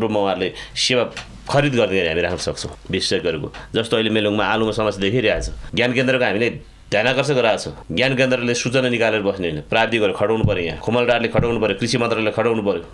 रूपमा 0.00 0.20
उहाँहरूले 0.20 0.52
सेवा 0.76 1.04
खरिद 1.50 1.74
गर्ने 1.74 1.96
गरी 1.96 2.08
हामी 2.08 2.22
राख्न 2.22 2.36
सक्छौँ 2.36 2.72
विशेषज्ञहरूको 2.90 3.48
जस्तो 3.74 3.96
अहिले 3.96 4.10
मेलुङमा 4.10 4.44
आलुमा 4.44 4.72
समस्या 4.72 5.00
देखिरहेछ 5.00 5.74
ज्ञान 5.74 5.92
केन्द्रको 5.92 6.24
हामीले 6.24 6.48
ध्यान 6.92 7.06
आकर्षण 7.06 7.34
गराएको 7.34 7.70
छ। 7.70 7.74
ज्ञान 7.88 8.16
केन्द्रले 8.16 8.54
सूचना 8.54 8.88
निकालेर 8.88 9.22
बस्ने 9.24 9.48
होइन 9.48 9.60
प्राविधिकहरू 9.64 10.12
खटाउनु 10.12 10.44
पऱ्यो 10.44 10.64
यहाँ। 10.64 10.78
खुमलडारले 10.84 11.28
खटाउनु 11.32 11.60
पऱ्यो 11.60 11.76
कृषि 11.80 11.98
मन्त्रालयले 11.98 12.32
खटाउनु 12.36 12.62
पऱ्यो। 12.62 12.84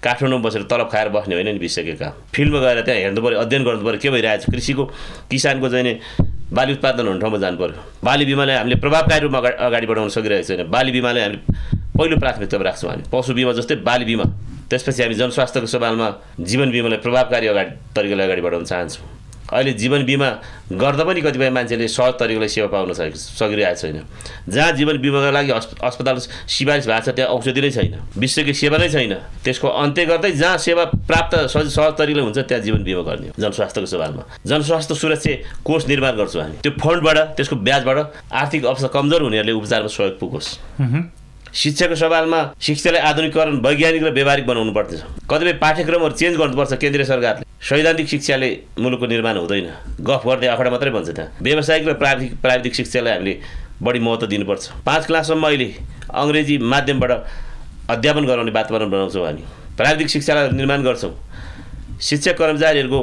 काठमाडौँमा 0.00 0.44
बसेर 0.46 0.62
तलब 0.70 0.88
खाएर 0.88 1.08
बस्ने 1.10 1.34
होइन 1.34 1.48
नि 1.48 1.58
विषयको 1.58 1.98
काम। 1.98 2.12
फिल्डमा 2.30 2.58
गएर 2.60 2.80
त्यहाँ 2.86 3.00
हेर्नु 3.00 3.20
पऱ्यो 3.20 3.38
अध्ययन 3.42 3.62
गर्नु 3.64 3.84
पऱ्यो 3.84 3.98
के 3.98 4.10
भइरहेको 4.10 4.42
छ 4.42 4.50
कृषिको 4.54 4.84
किसानको 5.30 5.68
चाहिँ 5.68 5.98
बाली 6.54 6.72
उत्पादन 6.78 7.06
हुने 7.06 7.20
ठाउँमा 7.20 7.38
जानु 7.42 7.56
पऱ्यो। 7.58 7.82
बाली 8.06 8.24
बिमालाई 8.30 8.56
हामीले 8.56 8.76
प्रभावकारी 8.78 9.22
रूपमा 9.26 9.38
अगाडि 9.66 9.86
बढाउन 9.90 10.08
सकिरहेको 10.14 10.46
छैन। 10.46 10.70
बाली 10.70 10.90
बिमालाई 10.94 11.22
हामीले 11.22 11.42
पहिलो 11.98 12.16
प्राथमिकतामा 12.22 12.64
राख्छौँ 12.64 12.90
हामी। 12.90 13.02
पशु 13.10 13.34
बिमा 13.34 13.52
जस्तै 13.58 13.82
बाली 13.82 14.04
बिमा। 14.06 14.24
त्यसपछि 14.70 15.02
हामी 15.02 15.14
जनस्वास्थ्यको 15.14 15.66
सवालमा 15.66 16.08
जीवन 16.40 16.70
बिमालाई 16.70 16.98
प्रभावकारी 17.02 17.46
अगाडि 17.46 17.70
तरिकाले 17.96 18.22
अगाडि 18.24 18.40
बढाउन 18.40 18.64
चाहन्छौँ। 18.64 19.08
अहिले 19.50 19.72
जीवन 19.74 20.04
बिमा 20.06 20.28
गर्दा 20.78 21.04
पनि 21.04 21.20
कतिपय 21.20 21.50
मान्छेले 21.50 21.86
सहज 21.90 22.14
तरिकाले 22.22 22.48
सेवा 22.48 22.68
पाउन 22.70 22.92
सके 22.94 23.18
सकिरहेको 23.18 23.82
छैन। 23.82 24.06
जहाँ 24.46 24.72
जीवन 24.78 24.98
बिमाको 25.02 25.30
लागि 25.34 25.50
अस्पताल 25.82 26.16
सिफारिस 26.22 26.86
भएको 26.86 27.02
छ 27.02 27.14
त्यहाँ 27.18 27.34
औषधि 27.34 27.60
नै 27.60 27.70
छैन। 27.74 27.94
विश्वकै 28.14 28.54
सेवा 28.54 28.78
नै 28.78 28.88
छैन। 28.94 29.14
त्यसको 29.42 29.66
अन्त्य 29.66 30.04
गर्दै 30.06 30.30
जहाँ 30.38 30.58
सेवा 30.62 30.84
प्राप्त 31.02 31.50
सहज 31.50 31.66
सहज 31.66 31.92
तरिकाले 31.98 32.22
हुन्छ 32.22 32.38
त्यहाँ 32.46 32.62
जीवन 32.62 32.82
बिमा 32.86 33.02
गर्ने 33.02 33.34
जनस्वास्थ्यको 33.42 33.88
सवालमा। 33.90 34.22
जनस्वास्थ्य 34.46 34.94
सुरक्षा 34.94 35.34
कोष 35.66 35.82
निर्माण 35.90 36.14
गर्छौँ 36.14 36.42
हामी। 36.42 36.56
त्यो 36.62 36.72
फन्डबाट 36.78 37.18
त्यसको 37.34 37.56
ब्याजबाट 37.58 37.98
आर्थिक 38.30 38.62
अवस्था 38.70 38.88
कमजोर 38.94 39.22
हुनेहरूले 39.26 39.52
उपचारमा 39.58 39.90
सहयोग 39.90 40.14
पुगोस्। 40.22 40.48
शिक्षाको 41.54 41.94
सवालमा 41.94 42.40
शिक्षालाई 42.62 43.00
आधुनिकरण 43.00 43.56
वैज्ञानिक 43.60 44.02
र 44.02 44.10
व्यावहारिक 44.10 44.46
बनाउनु 44.46 44.72
पर्दछ। 44.72 45.00
कतिपय 45.30 45.52
पाठ्यक्रमहरू 45.58 46.14
चेन्ज 46.14 46.36
गर्नुपर्छ 46.38 46.72
केन्द्रीय 46.78 47.04
सरकारले। 47.04 47.44
सैद्धान्तिक 47.68 48.08
शिक्षाले 48.08 48.48
मुलुकको 48.78 49.06
निर्माण 49.06 49.36
हुँदैन। 49.36 49.66
गफ 50.00 50.22
गर्दै 50.26 50.46
आँकडा 50.46 50.70
मात्रै 50.70 50.90
भन्छ 50.90 51.08
त्यहाँ। 51.10 51.30
व्यावसायिक 51.42 51.88
र 51.88 51.92
प्राविधिक 51.98 52.40
प्राविधिक 52.40 52.74
शिक्षालाई 52.74 53.12
हामीले 53.12 53.34
बढी 53.82 53.98
महत्त्व 53.98 54.26
दिनुपर्छ। 54.26 54.62
पाँच 54.86 55.06
क्लाससम्म 55.06 55.46
अहिले 55.46 55.68
अङ्ग्रेजी 56.14 56.58
माध्यमबाट 56.62 57.12
अध्यापन 57.90 58.24
गराउने 58.26 58.52
वातावरण 58.52 58.90
बनाउँछौँ 58.90 59.26
हामी। 59.26 59.42
प्राविधिक 59.76 60.08
शिक्षालाई 60.08 60.50
निर्माण 60.54 60.82
गर्छौँ। 60.82 61.12
शिक्षक 62.00 62.38
कर्मचारीहरूको 62.38 63.00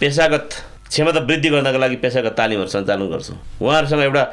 पेसागत 0.00 0.48
क्षमता 0.88 1.20
वृद्धि 1.20 1.48
गर्नका 1.50 1.78
लागि 1.78 1.96
पेसागत 1.98 2.32
तालिमहरू 2.38 2.70
सञ्चालन 2.70 3.08
गर्छौँ। 3.10 3.36
उहाँहरूसँग 3.60 4.02
एउटा 4.02 4.24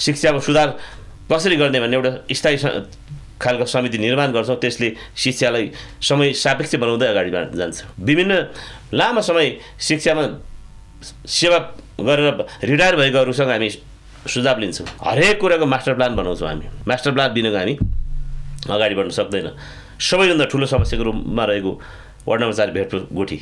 शिक्षाको 0.00 0.40
सुधार 0.40 0.68
कसरी 1.30 1.56
गर्ने 1.56 1.80
भन्ने 1.80 1.96
एउटा 1.96 2.10
स्थायी 2.34 2.56
खालको 3.40 3.64
समिति 3.64 3.98
निर्माण 3.98 4.32
गर्छौँ 4.32 4.56
त्यसले 4.60 4.88
शिक्षालाई 5.16 5.70
समय 6.02 6.32
सापेक्ष 6.36 6.74
बनाउँदै 6.76 7.06
अगाडि 7.06 7.30
जान्छ। 7.56 7.84
विभिन्न 7.98 8.32
लामो 8.92 9.20
समय 9.22 9.46
शिक्षामा 9.80 10.24
सेवा 11.24 11.58
गरेर 12.00 12.46
रिटायर 12.64 12.96
भएकोहरूसँग 12.96 13.50
हामी 13.50 13.68
सुझाव 14.28 14.58
लिन्छौँ। 14.60 14.86
हरेक 15.00 15.40
कुराको 15.40 15.66
मास्टर 15.66 15.94
प्लान 15.94 16.16
बनाउँछौँ 16.16 16.48
हामी। 16.48 16.66
मास्टर 16.88 17.12
प्लान 17.12 17.32
बिनाको 17.32 17.56
हामी 17.56 17.74
अगाडि 18.68 18.94
बढ्न 18.94 19.10
सक्दैन। 19.10 19.48
सबैभन्दा 19.96 20.44
ठुलो 20.52 20.66
समस्याको 20.66 21.04
रूपमा 21.04 21.44
रहेको 21.44 21.72
वार्ड 22.28 22.40
नम्बर 22.42 22.56
चार 22.56 22.70
भेटपुर 22.76 23.08
गुठी। 23.12 23.40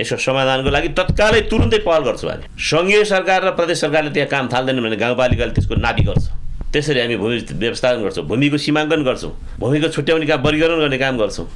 यसको 0.00 0.16
समाधानको 0.16 0.70
लागि 0.70 0.88
तत्कालै 0.96 1.40
तुरुन्तै 1.52 1.78
पहल 1.84 2.02
गर्छौँ 2.08 2.30
हामी। 2.30 2.44
सङ्घीय 2.56 3.04
सरकार 3.04 3.44
र 3.44 3.50
प्रदेश 3.52 3.80
सरकारले 3.80 4.10
त्यहाँ 4.16 4.28
काम 4.32 4.48
थाल्दैन 4.48 4.80
भने 4.80 4.96
गाउँपालिकाले 4.96 5.52
त्यसको 5.52 5.74
नापी 5.76 6.04
गर्छ। 6.08 6.24
त्यसरी 6.72 7.00
हामी 7.00 7.16
भूमि 7.16 7.38
व्यवस्थापन 7.52 8.02
गर्छौँ 8.02 8.24
भूमिको 8.26 8.58
सीमाङ्कन 8.58 9.02
गर्छौँ 9.04 9.32
भूमिको 9.60 9.88
छुट्याउने 9.88 10.26
काम 10.26 10.40
वर्गीकरण 10.42 10.78
गर्ने 10.80 10.98
काम 10.98 11.16
गर्छौँ। 11.18 11.46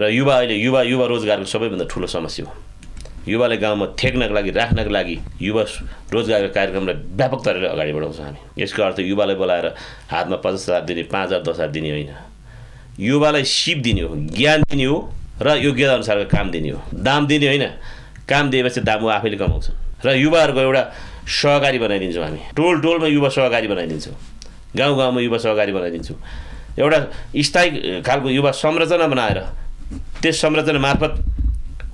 र 0.00 0.02
युवा 0.10 0.34
अहिले 0.36 0.54
युवा 0.58 0.82
युवा 0.82 1.06
रोजगारको 1.06 1.44
सबैभन्दा 1.44 1.84
ठुलो 1.90 2.06
समस्या 2.06 2.44
हो। 2.46 2.52
युवालाई 3.24 3.56
गाउँमा 3.56 3.86
थेक्नको 3.96 4.34
लागि 4.34 4.50
राख्नको 4.50 4.90
लागि 4.90 5.16
युवा 5.40 5.62
रोजगारको 6.12 6.52
कार्यक्रमलाई 6.54 6.96
व्यापक 7.16 7.40
तरिकाले 7.44 7.68
अगाडि 7.72 7.92
बढाउँछौँ 7.92 8.24
हामी। 8.24 8.40
यसको 8.62 8.82
अर्थ 8.82 8.98
युवालाई 9.00 9.36
बोलाएर 9.36 9.66
हातमा 10.12 10.36
पचास 10.44 10.68
हजार 10.68 10.82
दिने 10.84 11.02
पाँच 11.08 11.26
हजार 11.26 11.40
दस 11.40 11.56
हजार 11.56 11.70
दिने 11.72 11.90
होइन। 11.90 12.10
युवालाई 13.00 13.44
सिप 13.44 13.78
दिने 13.86 14.02
हो 14.02 14.14
ज्ञान 14.34 14.62
दिने 14.68 14.84
हो 14.84 14.98
र 15.40 15.56
योग्यता 15.56 15.94
अनुसारको 15.94 16.28
काम 16.30 16.50
दिने 16.50 16.70
हो। 16.70 16.80
दाम 16.92 17.26
दिने 17.26 17.46
होइन। 17.46 17.64
काम 18.28 18.50
दिएपछि 18.50 18.80
दाम 18.80 19.04
ऊ 19.04 19.08
आफैले 19.08 19.36
कमाउँछन्। 19.36 19.76
र 20.04 20.14
युवाहरूको 20.20 20.60
एउटा 20.60 20.82
सहकारी 21.26 21.78
बनाइदिन्छौँ 21.78 22.24
हामी। 22.24 22.38
टोल 22.56 22.80
टोलमा 22.80 23.06
युवा 23.06 23.28
सहकारी 23.28 23.68
बनाइदिन्छौँ। 23.68 24.14
गाउँ 24.76 24.96
गाउँमा 24.98 25.20
युवा 25.20 25.38
सहकारी 25.38 25.72
बनाइदिन्छौँ। 25.72 26.16
एउटा 26.78 27.06
स्थायी 27.36 28.02
खालको 28.02 28.28
युवा 28.30 28.50
संरचना 28.50 29.06
बनाएर 29.06 29.40
त्यस 30.22 30.40
संरचना 30.40 30.78
मार्फत 30.78 31.12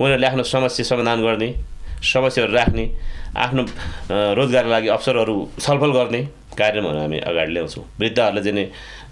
उनीहरूले 0.01 0.27
आफ्नो 0.27 0.43
समस्या 0.43 0.85
समाधान 0.87 1.23
गर्ने 1.23 1.55
समस्याहरू 2.03 2.53
राख्ने 2.53 2.97
आफ्नो 3.37 3.63
रोजगारको 4.11 4.71
लागि 4.71 4.89
अवसरहरू 4.89 5.49
छलफल 5.61 5.93
गर्ने 5.93 6.29
कार्यक्रमहरू 6.59 6.99
हामी 6.99 7.19
अगाडि 7.19 7.53
ल्याउँछौँ। 7.53 7.85
वृद्धहरूलाई 8.01 8.45
चाहिँ 8.45 8.57
नि, 8.57 8.65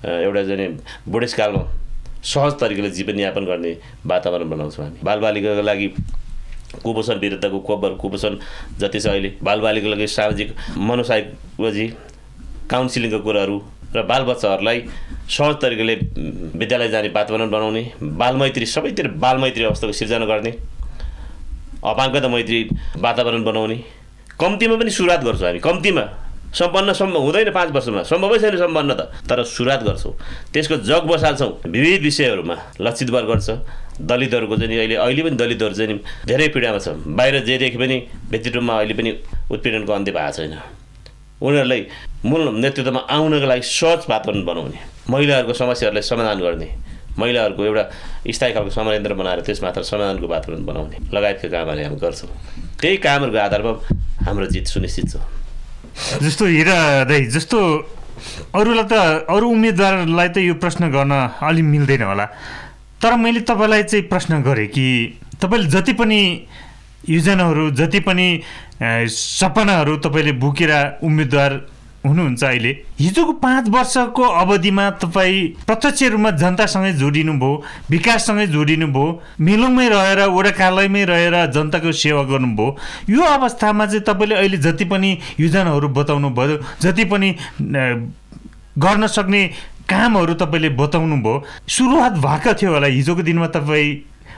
अ, 0.05 0.11
एउटा 0.11 0.45
चाहिँ 0.45 0.69
नि 0.69 0.79
बुढेसकालमा 1.09 1.69
सहज 2.25 2.53
तरिकाले 2.53 2.91
जीवनयापन 2.91 3.45
गर्ने 3.45 3.77
वातावरण 4.07 4.51
बनाउँछौँ 4.51 4.85
हामी। 4.85 4.99
बालबालिकाको 5.05 5.63
लागि 5.63 5.95
कुपोषण 6.83 7.19
विरुद्धको 7.19 7.59
कोबर 7.61 7.95
कुपोषण 8.01 8.37
जति 8.81 9.01
छ 9.01 9.07
अहिले 9.07 9.31
बालबालिकाको 9.43 9.91
लागि 9.91 10.07
सामाजिक 10.09 10.55
मनोसाइकोलोजी 10.79 11.87
काउन्सिलिङको 12.71 13.19
कुराहरू 13.19 13.59
र 13.97 14.03
बालबच्चाहरूलाई 14.05 14.79
सहज 15.29 15.55
तरिकाले 15.63 15.95
विद्यालय 16.61 16.89
जाने 16.89 17.09
वातावरण 17.09 17.51
बनाउने 17.51 17.83
बालमैत्री 18.21 18.67
सबैतिर 18.67 19.09
बालमैत्री 19.17 19.65
अवस्थाको 19.65 19.93
सिर्जना 19.93 20.27
गर्ने 20.27 20.53
अपाङ्गता 21.85 22.29
मैत्री 22.29 22.61
वातावरण 23.01 23.45
बनाउने 23.45 23.77
कम्तीमा 24.41 24.77
पनि 24.77 24.91
सुरुवात 24.91 25.25
गर्छौँ 25.25 25.47
हामी। 25.49 25.59
कम्तीमा 25.59 26.05
सम्पन्न 26.55 26.93
सम्भव 26.93 27.23
हुँदैन 27.23 27.51
पाँच 27.53 27.71
वर्षमा 27.73 28.03
सम्भवै 28.13 28.39
छैन 28.39 28.57
सम्पन्न 28.59 28.95
त 28.95 29.01
तर 29.29 29.43
सुरुवात 29.45 29.83
गर्छौँ। 29.85 30.13
त्यसको 30.53 30.77
जग 30.85 31.05
बसाल्छौँ। 31.09 31.51
विविध 31.67 32.03
विषयहरूमा 32.03 32.57
लक्षित 32.81 33.11
वर्ग 33.11 33.29
गर्छ। 33.29 33.49
दलितहरूको 34.01 34.57
चाहिँ 34.57 34.79
अहिले 34.79 34.97
अहिले 34.97 35.23
पनि 35.23 35.37
दलितहरू 35.37 35.75
चाहिँ 35.75 35.99
धेरै 36.27 36.49
पीडामा 36.55 36.79
छ 36.79 36.89
बाहिर 37.19 37.45
जे 37.45 37.59
देखे 37.59 37.79
पनि 37.79 37.97
व्यक्तित्वमा 38.31 38.73
अहिले 38.79 38.95
पनि 38.95 39.11
उत्पीडनको 39.51 39.93
अन्त्य 39.93 40.13
भएको 40.13 40.33
छैन। 40.37 40.55
उनीहरूलाई 41.43 41.83
मूल 42.25 42.43
नेतृत्वमा 42.63 43.01
आउनको 43.11 43.47
लागि 43.47 43.63
सहज 43.63 44.01
वातावरण 44.11 44.45
बनाउने 44.45 44.79
महिलाहरूको 45.11 45.53
समस्याहरूलाई 45.55 46.03
समाधान 46.03 46.39
गर्ने 46.41 46.69
महिलाहरूको 47.19 47.63
एउटा 47.65 47.85
स्थायी 48.31 48.53
खालको 48.55 48.71
समारेन्द्र 48.71 49.15
बनाएर 49.15 49.41
त्यसमात्र 49.47 49.83
समाधानको 49.83 50.27
वातावरण 50.27 50.65
बनाउने 50.67 50.97
लगायतका 51.15 51.49
कामहरू 51.49 51.83
हामी 51.85 51.99
गर्छौँ। 52.03 52.31
त्यही 52.81 52.97
कामहरूको 53.07 53.39
आधारमा 53.39 53.73
हाम्रो 54.27 54.47
जित 54.55 54.67
सुनिश्चित 54.75 55.07
छ। 55.11 55.17
जस्तो 56.23 56.45
हिरा 56.47 56.79
दाई 57.11 57.27
जस्तो 57.35 57.59
अरूलाई 58.55 58.87
त 58.87 58.95
अरू 59.31 59.47
उम्मेदवारलाई 59.51 60.29
त 60.35 60.37
यो 60.43 60.55
प्रश्न 60.63 60.91
गर्न 60.91 61.13
अलि 61.43 61.63
मिल्दैन 61.63 62.03
होला। 62.03 62.27
तर 63.01 63.17
मैले 63.17 63.41
तपाईँलाई 63.43 63.83
चाहिँ 63.85 64.05
प्रश्न 64.07 64.43
गरेँ 64.43 64.67
कि 64.69 64.87
तपाईँले 65.41 65.69
जति 65.69 65.93
पनि 65.95 66.21
योजनाहरू 67.09 67.71
जति 67.73 68.01
पनि 68.03 68.29
सपनाहरू 69.09 69.97
तपाईँले 69.99 70.33
बोकेर 70.37 70.73
उम्मेदवार 71.03 71.53
हुनुहुन्छ 72.07 72.43
अहिले 72.45 72.71
हिजोको 72.99 73.33
पाँच 73.39 73.69
वर्षको 73.69 74.23
अवधिमा 74.23 74.89
तपाईँ 74.99 75.47
प्रत्यक्ष 75.67 76.03
रूपमा 76.05 76.31
जनतासँगै 76.33 76.93
जोडिनु 76.95 77.33
भयो 77.35 77.63
विकाससँगै 77.91 78.47
जोडिनु 78.49 78.87
भयो 78.89 79.07
मेलुङमै 79.41 79.89
रहेर 79.89 80.21
वडा 80.29 80.51
कार्यालयमै 80.53 81.05
रहेर 81.05 81.37
जनताको 81.51 81.93
सेवा 81.95 82.23
गर्नुभयो 82.25 82.77
यो 83.11 83.23
अवस्थामा 83.31 83.87
चाहिँ 83.87 84.05
तपाईँले 84.05 84.35
अहिले 84.37 84.59
जति 84.59 84.85
पनि 84.87 85.11
योजनाहरू 85.39 85.89
बताउनु 85.91 86.31
भयो 86.33 86.57
जति 86.81 87.05
पनि 87.07 87.35
गर्न 88.79 89.07
सक्ने 89.09 89.43
कामहरू 89.89 90.35
तपाईँले 90.37 90.69
बताउनु 90.77 91.17
भयो 91.25 91.45
सुरुवात 91.67 92.13
भएको 92.25 92.53
थियो 92.61 92.73
होला 92.73 92.87
हिजोको 92.93 93.23
दिनमा 93.25 93.47
तपाईँ 93.57 93.91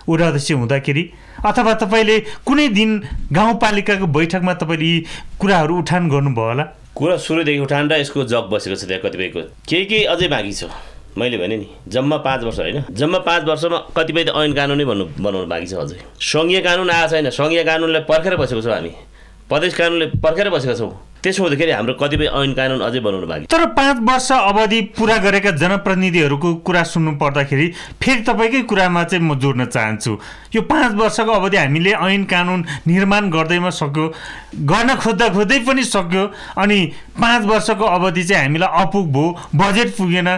वडा 0.08 0.26
अध्यक्ष 0.28 0.50
हुँदाखेरि 0.52 1.02
अथवा 1.46 1.72
तपाईँले 1.82 2.16
कुनै 2.46 2.68
दिन 2.74 2.90
गाउँपालिकाको 3.32 4.06
बैठकमा 4.06 4.54
तपाईँले 4.62 4.86
यी 4.86 5.04
कुराहरू 5.40 5.78
उठान 5.78 6.08
गर्नुभयो 6.10 6.46
होला? 6.46 6.64
कुरा 6.94 7.16
सुरुदेखि 7.16 7.60
उठान 7.66 7.90
र 7.90 7.98
यसको 8.00 8.24
जग 8.30 8.46
बसेको 8.52 8.76
छ 8.76 8.84
त्यहाँ 8.86 9.02
कतिपयको। 9.02 9.40
केही 9.68 9.84
केही 9.90 10.04
अझै 10.04 10.28
बाँकी 10.28 10.52
छ। 10.52 10.70
मैले 11.18 11.38
भने 11.38 11.56
नि 11.56 11.66
जम्मा 11.88 12.16
पाँच 12.22 12.40
वर्ष 12.44 12.58
होइन? 12.60 12.82
जम्मा 12.90 13.18
पाँच 13.26 13.42
वर्षमा 13.44 13.78
कतिपय 13.96 14.24
त 14.24 14.30
ऐन 14.30 14.52
कानुनै 14.54 14.84
भन्नु 14.84 15.04
बनाउनु 15.18 15.46
बाँकी 15.50 15.66
छ 15.66 15.74
अझै। 15.74 15.98
सङ्घीय 16.20 16.60
कानुन 16.60 16.90
आएको 16.90 17.10
छैन। 17.10 17.30
सङ्घीय 17.30 17.62
कानुनलाई 17.64 18.02
पर्खेर 18.06 18.36
बसेको 18.36 18.62
छौँ 18.62 18.74
हामी। 18.74 18.92
प्रदेश 19.48 19.74
कानुनले 19.74 20.06
पर्खेर 20.22 20.50
बसेका 20.50 20.74
छौँ। 20.78 20.92
त्यसो 21.22 21.42
हुँदाखेरि 21.42 21.72
हाम्रो 21.72 21.94
कतिपय 21.94 22.26
ऐन 22.33 22.52
कानुन 22.56 22.80
अझै 22.80 23.00
बनाउनु 23.00 23.26
बाँकी 23.26 23.46
तर 23.52 23.64
पाँच 23.76 23.96
वर्ष 24.09 24.30
अवधि 24.33 24.80
पुरा 24.96 25.16
गरेका 25.20 25.50
जनप्रतिनिधिहरूको 25.61 26.54
कुरा 26.64 26.83
सुन्नु 26.83 27.12
पर्दाखेरि 27.20 27.66
फेरि 28.02 28.22
तपाईँकै 28.24 28.62
कुरामा 28.64 29.02
चाहिँ 29.04 29.24
म 29.24 29.38
जोड्न 29.38 29.64
चाहन्छु। 29.66 30.12
यो 30.54 30.62
पाँच 30.62 30.92
वर्षको 30.96 31.33
अवधि 31.33 31.56
हामीले 31.56 31.92
ऐन 31.92 32.24
कानुन 32.24 32.64
निर्माण 32.87 33.30
गर्दैमा 33.30 33.70
सक्यो 33.70 34.06
गर्न 34.64 34.94
खोज्दा 34.96 35.28
खोज्दै 35.28 35.59
पनि 35.68 35.85
सक्यो 35.85 36.24
अनि 36.56 36.78
पाँच 37.20 37.42
वर्षको 37.46 37.85
अवधि 37.87 38.24
चाहिँ 38.24 38.42
हामीलाई 38.44 38.83
अपुग 38.83 39.06
भयो 39.12 39.37
बजेट 39.54 39.88
पुगेन 39.96 40.28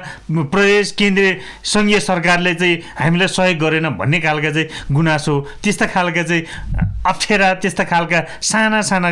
प्रदेश 0.51 0.93
केन्द्रीय 0.99 1.39
सङ्घीय 1.65 2.01
सरकारले 2.03 2.55
चाहिँ 2.55 2.83
हामीलाई 2.99 3.29
सहयोग 3.29 3.59
गरेन 3.63 3.89
भन्ने 3.97 4.21
खालका 4.21 4.51
चाहिँ 4.51 4.69
गुनासो 4.91 5.35
त्यस्ता 5.63 5.87
खालका 5.95 6.23
चाहिँ 6.23 6.43
अप्ठ्यारा 7.07 7.55
त्यस्ता 7.63 7.85
खालका 7.85 8.21
साना 8.43 8.81
साना 8.83 9.11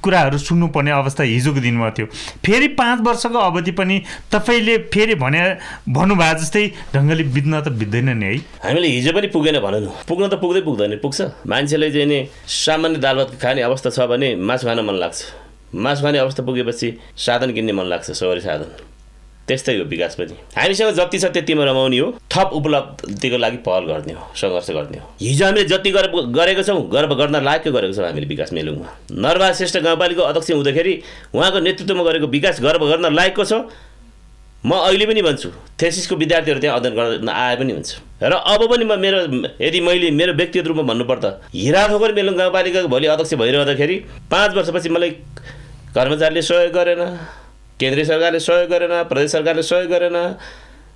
कुराहरू 0.00 0.38
सुन्नुपर्ने 0.38 0.90
अवस्था 0.90 1.06
हिजोको 1.16 1.60
दिनमा 1.60 1.90
थियो। 1.90 2.06
फेरि 2.44 2.68
पाँच 2.76 2.98
वर्षको 3.00 3.38
अवधि 3.38 3.72
पनि 3.72 3.96
तपाईँले 4.32 4.76
फेरि 4.92 5.14
भने 5.14 5.40
भन्नुभएको 5.88 6.40
जस्तै 6.40 6.64
ढङ्गले 6.94 7.24
बित्न 7.34 7.60
त 7.60 7.68
बित्दैन 7.72 8.08
नि 8.18 8.26
है। 8.26 8.36
हामीले 8.64 8.88
हिजो 8.88 9.12
पनि 9.12 9.26
पुगेन 9.32 9.58
भनौँ 9.60 10.04
पुग्न 10.08 10.28
त 10.28 10.34
पुग्दै 10.42 10.60
पुग्दैन 10.66 10.96
पुग्छ। 10.98 11.46
मान्छेले 11.46 11.90
चाहिँ 11.90 12.06
नि 12.06 12.18
सामान्य 12.46 12.98
दाल 12.98 13.16
भात 13.16 13.38
खाने 13.42 13.62
अवस्था 13.62 13.90
छ 13.90 13.98
भने 14.10 14.34
मासु 14.36 14.66
खान 14.66 14.80
मन 14.84 14.96
लाग्छ। 14.98 15.18
मासु 15.74 16.02
खाने 16.02 16.18
अवस्था 16.18 16.42
पुगेपछि 16.42 16.88
साधन 17.16 17.52
किन्ने 17.52 17.72
मन 17.72 17.86
लाग्छ 17.86 18.10
सवारी 18.10 18.40
साधन। 18.40 18.97
त्यस्तै 19.48 19.76
हो 19.78 19.84
विकास 19.88 20.14
पनि। 20.20 20.34
हामीसँग 20.56 20.90
जति 20.94 21.18
छ 21.18 21.24
त्यतिमा 21.32 21.64
रमाउने 21.64 21.98
हो। 21.98 22.08
थप 22.28 22.50
उपलब्धिको 22.60 23.36
लागि 23.36 23.56
पहल 23.66 23.84
गर्ने 23.90 24.12
हो 24.12 24.24
सङ्घर्ष 24.36 24.70
गर्ने 24.76 24.98
हो। 24.98 25.06
हिजो 25.20 25.44
हामीले 25.44 25.64
जति 25.72 25.90
गरेको 25.90 26.62
छौँ 26.62 26.80
गर्व 26.92 27.14
गर्न 27.16 27.36
लायक 27.44 27.68
गरेको 27.68 27.94
छौँ 27.96 28.06
हामीले 28.06 28.26
विकास 28.28 28.52
मेलुङमा। 28.52 28.88
नरबा 29.24 29.52
श्रेष्ठ 29.56 29.76
गाउँपालिकाको 29.80 30.28
अध्यक्ष 30.28 30.50
हुँदाखेरि 30.52 30.94
उहाँको 31.34 31.58
नेतृत्वमा 31.66 32.02
गरेको 32.08 32.26
विकास 32.36 32.60
गर्व 32.60 32.82
गर्न 32.92 33.14
लायकको 33.14 33.44
छ। 33.44 33.52
म 34.58 34.74
अहिले 34.74 35.06
पनि 35.06 35.22
भन्छु 35.22 35.48
थेसिसको 35.80 36.16
विद्यार्थीहरू 36.18 36.60
त्यहाँ 36.60 36.76
अध्ययन 36.78 36.94
गर्न 36.98 37.28
आए 37.30 37.56
पनि 37.56 37.72
हुन्छ। 37.72 37.90
र 38.22 38.32
अब 38.34 38.60
पनि 38.66 38.84
म 38.84 38.98
मेरो 38.98 39.18
यदि 39.62 39.80
मैले 39.80 40.10
मेरो 40.10 40.32
व्यक्तिगत 40.34 40.66
रूपमा 40.66 40.82
भन्नुपर्दा 40.82 41.30
हिराथोकर 41.54 42.12
मेलुङ 42.12 42.34
गाउँपालिकाको 42.36 42.88
भोलि 42.90 43.06
अध्यक्ष 43.06 43.34
भइरहँदाखेरि 43.38 43.96
पाँच 44.26 44.50
वर्षपछि 44.58 44.88
मलाई 44.90 45.10
कर्मचारीले 45.94 46.42
सहयोग 46.42 46.72
गरेन। 46.74 47.00
केन्द्रीय 47.80 48.04
सरकारले 48.04 48.40
सहयोग 48.40 48.70
गरेन 48.70 49.02
प्रदेश 49.08 49.30
सरकारले 49.32 49.62
सहयोग 49.64 49.90
गरेन 49.90 50.16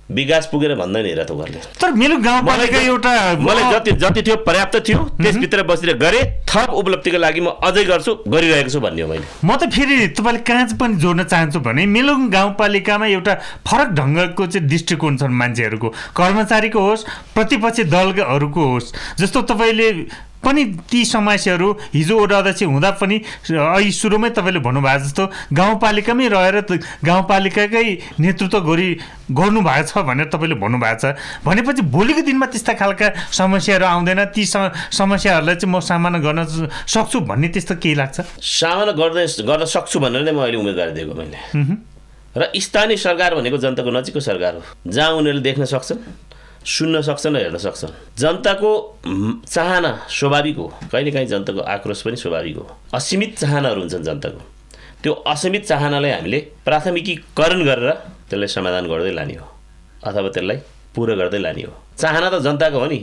विकास 0.09 0.47
पुगेर 0.51 0.73
भन्दैन 0.75 1.05
हेर 1.05 1.23
थोकरले 1.29 1.59
तर 1.81 1.91
मेरो 1.95 2.15
गाउँपालिका 2.19 2.79
एउटा 2.79 3.11
मलाई 3.39 3.71
जति 3.73 3.91
जति 3.97 4.21
थियो 4.21 4.35
पर्याप्त 4.43 4.75
थियो 4.87 4.99
त्यसभित्र 5.21 5.63
बसेर 5.63 5.97
गरेँ 5.97 6.23
थप 6.43 6.69
उपलब्धिको 6.75 7.17
लागि 7.17 7.41
म 7.41 7.55
अझै 7.63 7.83
गर्छु 7.85 8.11
गरिरहेको 8.27 8.69
छु 8.69 8.79
भन्ने 8.79 9.01
हो 9.01 9.07
मैले। 9.07 9.23
म 9.45 9.55
त 9.55 9.71
फेरि 9.71 10.07
तपाईँले 10.11 10.43
कहाँ 10.43 10.67
पनि 10.75 10.99
जोड्न 10.99 11.23
चाहन्छु 11.23 11.59
भने 11.63 11.85
मेलुङ 11.87 12.27
गाउँपालिकामा 12.29 13.07
एउटा 13.15 13.33
फरक 13.63 13.89
ढङ्गको 13.95 14.45
चाहिँ 14.45 14.67
दृष्टिकोण 14.67 15.17
छन् 15.17 15.39
मान्छेहरूको। 15.39 15.89
कर्मचारीको 16.19 16.79
होस् 16.79 17.07
प्रतिपक्षी 17.33 17.83
दलहरूको 17.95 18.63
होस् 18.73 18.93
जस्तो 19.23 19.41
तपाईँले 19.49 19.89
पनि 20.43 20.63
ती 20.91 21.03
समस्याहरू 21.05 21.69
हिजो 21.93 22.19
वडा 22.19 22.37
अध्यक्ष 22.37 22.63
हुँदा 22.63 22.89
पनि 23.01 23.17
अहिले 23.49 23.91
सुरुमै 23.91 24.29
तपाईँले 24.37 24.59
भन्नुभएको 24.59 25.03
जस्तो 25.03 25.23
गाउँपालिकामै 25.53 26.27
रहेर 26.27 26.57
गाउँपालिकाकै 27.03 27.85
नेतृत्व 28.19 28.59
गरी 28.69 28.87
गर्नुभएको 29.31 29.87
छ 29.87 30.03
भनेर 30.03 30.27
तपाईँले 30.29 30.55
भन्नुभएको 30.59 30.99
छ। 30.99 31.15
भनेपछि 31.45 31.81
भोलिको 31.89 32.21
दिनमा 32.27 32.45
त्यस्ता 32.51 32.73
खालका 32.75 33.07
समस्याहरू 33.31 33.85
आउँदैन। 33.85 34.19
ती 34.35 34.43
समस्याहरूलाई 34.45 35.55
चाहिँ 35.55 35.71
म 35.71 35.79
सामना 35.79 36.19
गर्न 36.19 36.39
सक्छु 36.85 37.19
भन्ने 37.23 37.47
त्यस्तो 37.53 37.75
केही 37.79 37.95
लाग्छ? 37.95 38.17
सामना 38.41 38.91
गर्दै 38.93 39.25
गर्न 39.47 39.63
सक्छु 39.65 39.99
भनेर 39.99 40.21
नै 40.27 40.31
म 40.31 40.43
अहिले 40.43 40.57
उम्मेदवारी 40.59 40.91
दिएको 40.91 41.13
मैले। 41.13 41.39
र 42.33 42.49
स्थानीय 42.57 42.97
सरकार 42.97 43.35
भनेको 43.35 43.57
जनताको 43.57 43.89
नजिकको 43.93 44.19
सरकार 44.19 44.53
हो। 44.57 44.61
जहाँ 44.89 45.11
उनीहरूले 45.13 45.43
देख्न 45.43 45.65
सक्छन् 45.69 45.99
सुन्न 46.65 47.01
सक्छन् 47.01 47.35
र 47.35 47.39
हेर्न 47.39 47.57
सक्छन्। 47.57 47.91
जनताको 48.17 48.71
चाहना 49.47 49.91
स्वाभाविक 50.09 50.57
हो। 50.57 50.67
कहिलेकाहीँ 50.91 51.27
जनताको 51.27 51.59
आक्रोश 51.59 52.01
पनि 52.01 52.15
स्वाभाविक 52.15 52.55
हो। 52.57 52.65
असीमित 52.93 53.37
चाहनाहरू 53.39 53.79
हुन्छन् 53.81 54.03
जनताको। 54.03 54.41
त्यो 55.03 55.13
असीमित 55.27 55.63
चाहनालाई 55.67 56.11
हामीले 56.11 56.39
प्राथमिकीकरण 56.65 57.61
गरेर 57.65 57.91
त्यसलाई 58.29 58.47
समाधान 58.47 58.87
गर्दै 58.87 59.11
लाने 59.11 59.35
हो। 59.35 59.47
अथवा 60.03 60.29
त्यसलाई 60.29 60.57
पुरा 60.95 61.15
गर्दै 61.15 61.39
लाने 61.39 61.61
हो। 61.67 61.73
चाहना 61.99 62.29
त 62.29 62.35
जनताको 62.39 62.79
हो 62.79 62.87
नि। 62.87 62.99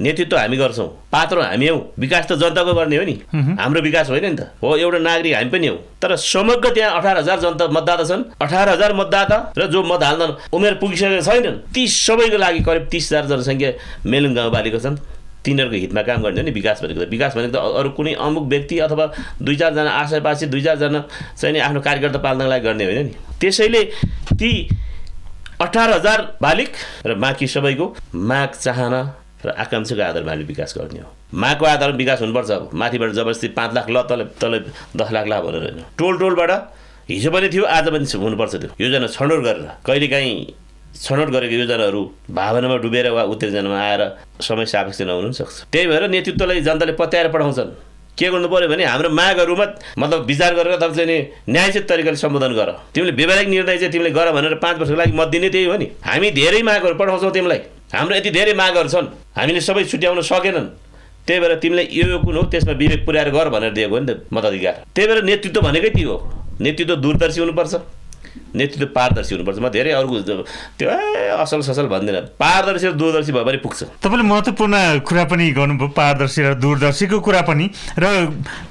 नेतृत्व 0.00 0.36
हामी 0.36 0.56
गर्छौँ 0.56 0.88
पात्र 1.12 1.40
हामी 1.40 1.66
हौ। 1.68 1.76
विकास 1.98 2.26
त 2.26 2.32
जनताको 2.34 2.74
गर्ने 2.74 2.96
हो 2.96 3.04
नि। 3.04 3.14
हाम्रो 3.30 3.80
विकास 3.80 4.10
होइन 4.10 4.26
नि 4.26 4.36
त। 4.36 4.50
हो 4.62 4.76
एउटा 4.76 4.98
नागरिक 4.98 5.34
हामी 5.34 5.50
पनि 5.50 5.66
हौ। 5.66 5.76
तर 6.02 6.16
समग्र 6.18 6.70
त्यहाँ 6.74 6.98
अठार 6.98 7.16
हजार 7.18 7.38
जनता 7.40 7.68
मतदाता 7.70 8.04
छन्। 8.04 8.22
अठार 8.42 8.68
हजार 8.68 8.92
मतदाता 8.92 9.36
र 9.54 9.66
जो 9.70 9.82
मत 9.82 10.02
हाल्न 10.02 10.50
उमेर 10.50 10.74
पुगिसकेका 10.82 11.20
छैनन् 11.22 11.58
ती 11.70 11.86
सबैको 11.86 12.38
लागि 12.38 12.60
करिब 12.66 12.88
तिस 12.90 13.12
हजार 13.12 13.24
जनसङ्ख्या 13.30 13.70
मेलुङ 14.02 14.34
गाउँपालिका 14.34 14.78
छन्। 14.82 14.98
तिनीहरूको 15.44 15.76
हितमा 15.76 16.02
काम 16.02 16.22
गर्ने 16.22 16.40
हो 16.40 16.46
नि 16.46 16.52
विकास 16.58 16.82
भनेको 16.82 17.00
त। 17.04 17.08
विकास 17.14 17.32
भनेको 17.36 17.52
त 17.54 17.56
अरू 17.78 17.90
कुनै 17.94 18.12
अमुक 18.18 18.44
व्यक्ति 18.50 18.78
अथवा 18.90 19.06
दुई 19.38 19.56
चारजना 19.56 19.90
आशापासी 19.94 20.46
दुई 20.50 20.62
चारजना 20.62 21.00
चाहिँ 21.38 21.60
आफ्नो 21.60 21.80
कार्यकर्ता 21.80 22.18
पाल्नको 22.18 22.50
लागि 22.50 22.64
गर्ने 22.64 22.84
होइन 22.84 23.06
नि। 23.06 23.12
त्यसैले 23.38 23.82
ती 24.34 24.50
अठार 25.60 25.90
हजार 25.92 26.18
बालिक 26.42 26.72
र 27.06 27.14
बाँकी 27.14 27.46
सबैको 27.46 27.86
माग 28.10 28.50
चाहना 28.58 29.00
र 29.44 29.50
आकाङ्क्षाको 29.52 30.02
आधारमा 30.02 30.30
हामीले 30.30 30.46
विकास 30.48 30.74
गर्ने 30.78 31.00
हो। 31.00 31.08
माको 31.34 31.64
आधारमा 31.64 31.96
विकास 31.96 32.20
हुनुपर्छ। 32.20 32.50
माथिबाट 32.74 33.10
जबरजस्ती 33.12 33.48
पाँच 33.58 33.70
लाख 33.74 33.86
ल 33.90 34.02
तल 34.08 34.20
तल 34.40 34.52
दस 34.96 35.08
लाख 35.12 35.26
ला 35.28 35.40
भनेर 35.40 35.62
होइन। 35.62 35.80
टोल 35.98 36.18
टोलबाट 36.18 36.50
हिजो 37.10 37.30
पनि 37.30 37.48
थियो 37.48 37.64
आज 37.68 37.88
पनि 37.92 38.04
हुनुपर्छ 38.04 38.54
त्यो। 38.56 38.70
योजना 38.80 39.06
छनौट 39.06 39.40
गरेर 39.44 39.68
कहिलेकाहीँ 39.86 40.36
छनौट 40.94 41.28
गरेको 41.34 41.54
योजनाहरू 41.54 42.02
भावनामा 42.30 42.76
डुबेर 42.78 43.10
वा 43.10 43.22
उत्तेजनामा 43.26 43.78
आएर 43.78 44.02
समय 44.40 44.66
सापेक्ष 44.66 45.00
नहुनु 45.02 45.28
पनि 45.28 45.36
सक्छ। 45.36 45.56
त्यही 45.72 45.86
भएर 45.86 46.08
नेतृत्वलाई 46.08 46.60
जनताले 46.62 46.92
पत्याएर 46.94 47.28
पठाउँछन्। 47.34 47.70
के 48.14 48.30
गर्नु 48.30 48.48
पऱ्यो 48.48 48.68
भने 48.70 48.84
हाम्रो 48.86 49.10
मागहरूमा 49.10 49.66
मतलब 49.98 50.20
विचार 50.24 50.54
गरेर 50.54 50.76
तपाईँले 50.78 51.04
नि 51.04 51.18
न्यायचित 51.50 51.88
तरिकाले 51.90 52.16
सम्बोधन 52.16 52.52
गर। 52.54 52.70
तिमीले 52.94 53.12
व्यवहारिक 53.12 53.48
निर्णय 53.48 53.76
चाहिँ 53.78 53.92
तिमीले 53.92 54.10
गर 54.14 54.30
भनेर 54.32 54.54
पाँच 54.62 54.78
वर्षको 54.78 54.96
लागि 54.96 55.12
मत 55.18 55.28
दिने 55.34 55.48
त्यही 55.50 55.66
हो 55.66 55.76
नि। 55.76 55.86
हामी 55.98 56.30
धेरै 56.30 56.62
मागहरू 56.62 56.94
पठाउँछौँ 56.94 57.32
तिमीलाई। 57.34 57.60
हाम्रो 57.94 58.14
यति 58.16 58.30
धेरै 58.30 58.52
मागहरू 58.58 58.88
छन्। 58.88 59.06
हामीले 59.38 59.60
सबै 59.60 59.84
छुट्याउन 59.86 60.20
सकेनन्। 60.20 60.68
त्यही 61.26 61.40
भएर 61.40 61.54
तिमीलाई 61.62 61.86
यो 61.90 62.06
यो 62.10 62.18
कुन 62.20 62.36
हो 62.36 62.42
त्यसमा 62.52 62.72
विवेक 62.74 63.00
पुर्याएर 63.06 63.30
गर 63.30 63.48
भनेर 63.54 63.72
दिएको 63.72 63.94
हो 63.94 64.00
नि 64.02 64.06
त 64.06 64.26
मताधिकार। 64.34 64.74
त्यही 64.94 65.06
भएर 65.08 65.22
नेतृत्व 65.24 65.60
भनेकै 65.60 65.90
त्यो 65.96 66.10
हो। 66.10 66.16
नेतृत्व 66.60 66.94
दूरदर्शी 67.00 67.40
हुनुपर्छ। 67.40 67.74
नेतृत्व 68.54 68.86
पारदर्शी 68.94 69.34
हुनुपर्छ। 69.34 69.58
म 69.58 69.68
धेरै 69.68 69.90
अरूको 69.98 70.16
त्यो 70.78 70.88
ए 70.90 71.34
असल 71.42 71.60
ससल 71.66 71.86
भन्दिनँ। 71.90 72.38
पारदर्शी 72.38 72.86
र 72.86 72.92
दूरदर्शी 72.94 73.32
भयो 73.32 73.44
भने 73.44 73.58
पुग्छ। 73.58 73.98
तपाईँले 73.98 74.24
महत्त्वपूर्ण 74.24 74.74
कुरा 75.02 75.24
पनि 75.26 75.44
गर्नुभयो 75.50 75.88
पारदर्शी 75.90 76.40
र 76.42 76.54
दूरदर्शीको 76.62 77.18
कुरा 77.20 77.42
पनि। 77.50 77.66
र 77.98 78.04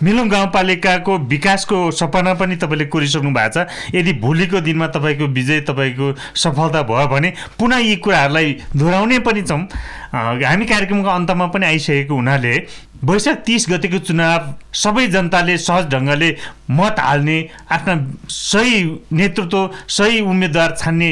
मिलुङ 0.04 0.28
गाउँपालिकाको 0.30 1.14
विकासको 1.28 1.78
सपना 1.92 2.34
पनि 2.40 2.56
तपाईँले 2.56 2.86
कोरिसक्नु 2.88 3.32
भएको 3.32 3.52
छ। 3.54 3.68
यदि 3.92 4.12
भोलिको 4.24 4.60
दिनमा 4.64 4.88
तपाईँको 4.96 5.26
विजय 5.28 5.60
तपाईँको 5.68 6.08
सफलता 6.32 6.82
भयो 6.88 7.08
भने 7.08 7.30
पुनः 7.60 7.78
यी 7.84 7.96
कुराहरूलाई 8.00 8.48
दोहोऱ्याउने 8.76 9.20
पनि 9.20 9.42
छौँ। 9.44 9.62
हामी 10.14 10.66
कार्यक्रमको 10.66 11.10
अन्तमा 11.10 11.46
पनि 11.52 11.66
आइसकेको 11.66 12.14
हुनाले 12.14 12.54
वैशाख 13.04 13.38
तिस 13.46 13.66
गतिको 13.70 14.00
चुनाव 14.08 14.42
सबै 14.82 15.06
जनताले 15.14 15.58
सहज 15.58 15.86
ढङ्गले 15.94 16.30
मत 16.72 17.00
हाल्ने 17.00 17.38
आफ्ना 17.76 17.96
सही 18.32 18.78
नेतृत्व 19.12 19.60
सही 19.96 20.22
उम्मेदवार 20.24 20.76
छान्ने 20.80 21.10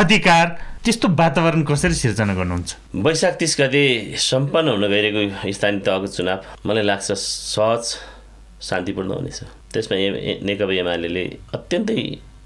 अधिकार 0.00 0.46
त्यस्तो 0.84 1.08
वातावरण 1.20 1.62
कसरी 1.64 1.94
सिर्जना 1.94 2.34
गर्नुहुन्छ? 2.34 2.70
वैशाख 3.06 3.34
तिस 3.40 3.56
गते 3.60 3.84
सम्पन्न 4.20 4.68
हुन 4.68 4.84
गइरहेको 4.92 5.52
स्थानीय 5.52 5.80
तहको 5.80 6.06
चुनाव 6.12 6.38
मलाई 6.68 6.84
लाग्छ 6.84 7.08
सहज 7.12 7.84
शान्तिपूर्ण 8.68 9.10
हुनेछ। 9.10 9.40
त्यसमा 9.72 9.96
नेकपा 10.44 10.72
एमाले 10.84 11.24
अत्यन्तै 11.56 12.00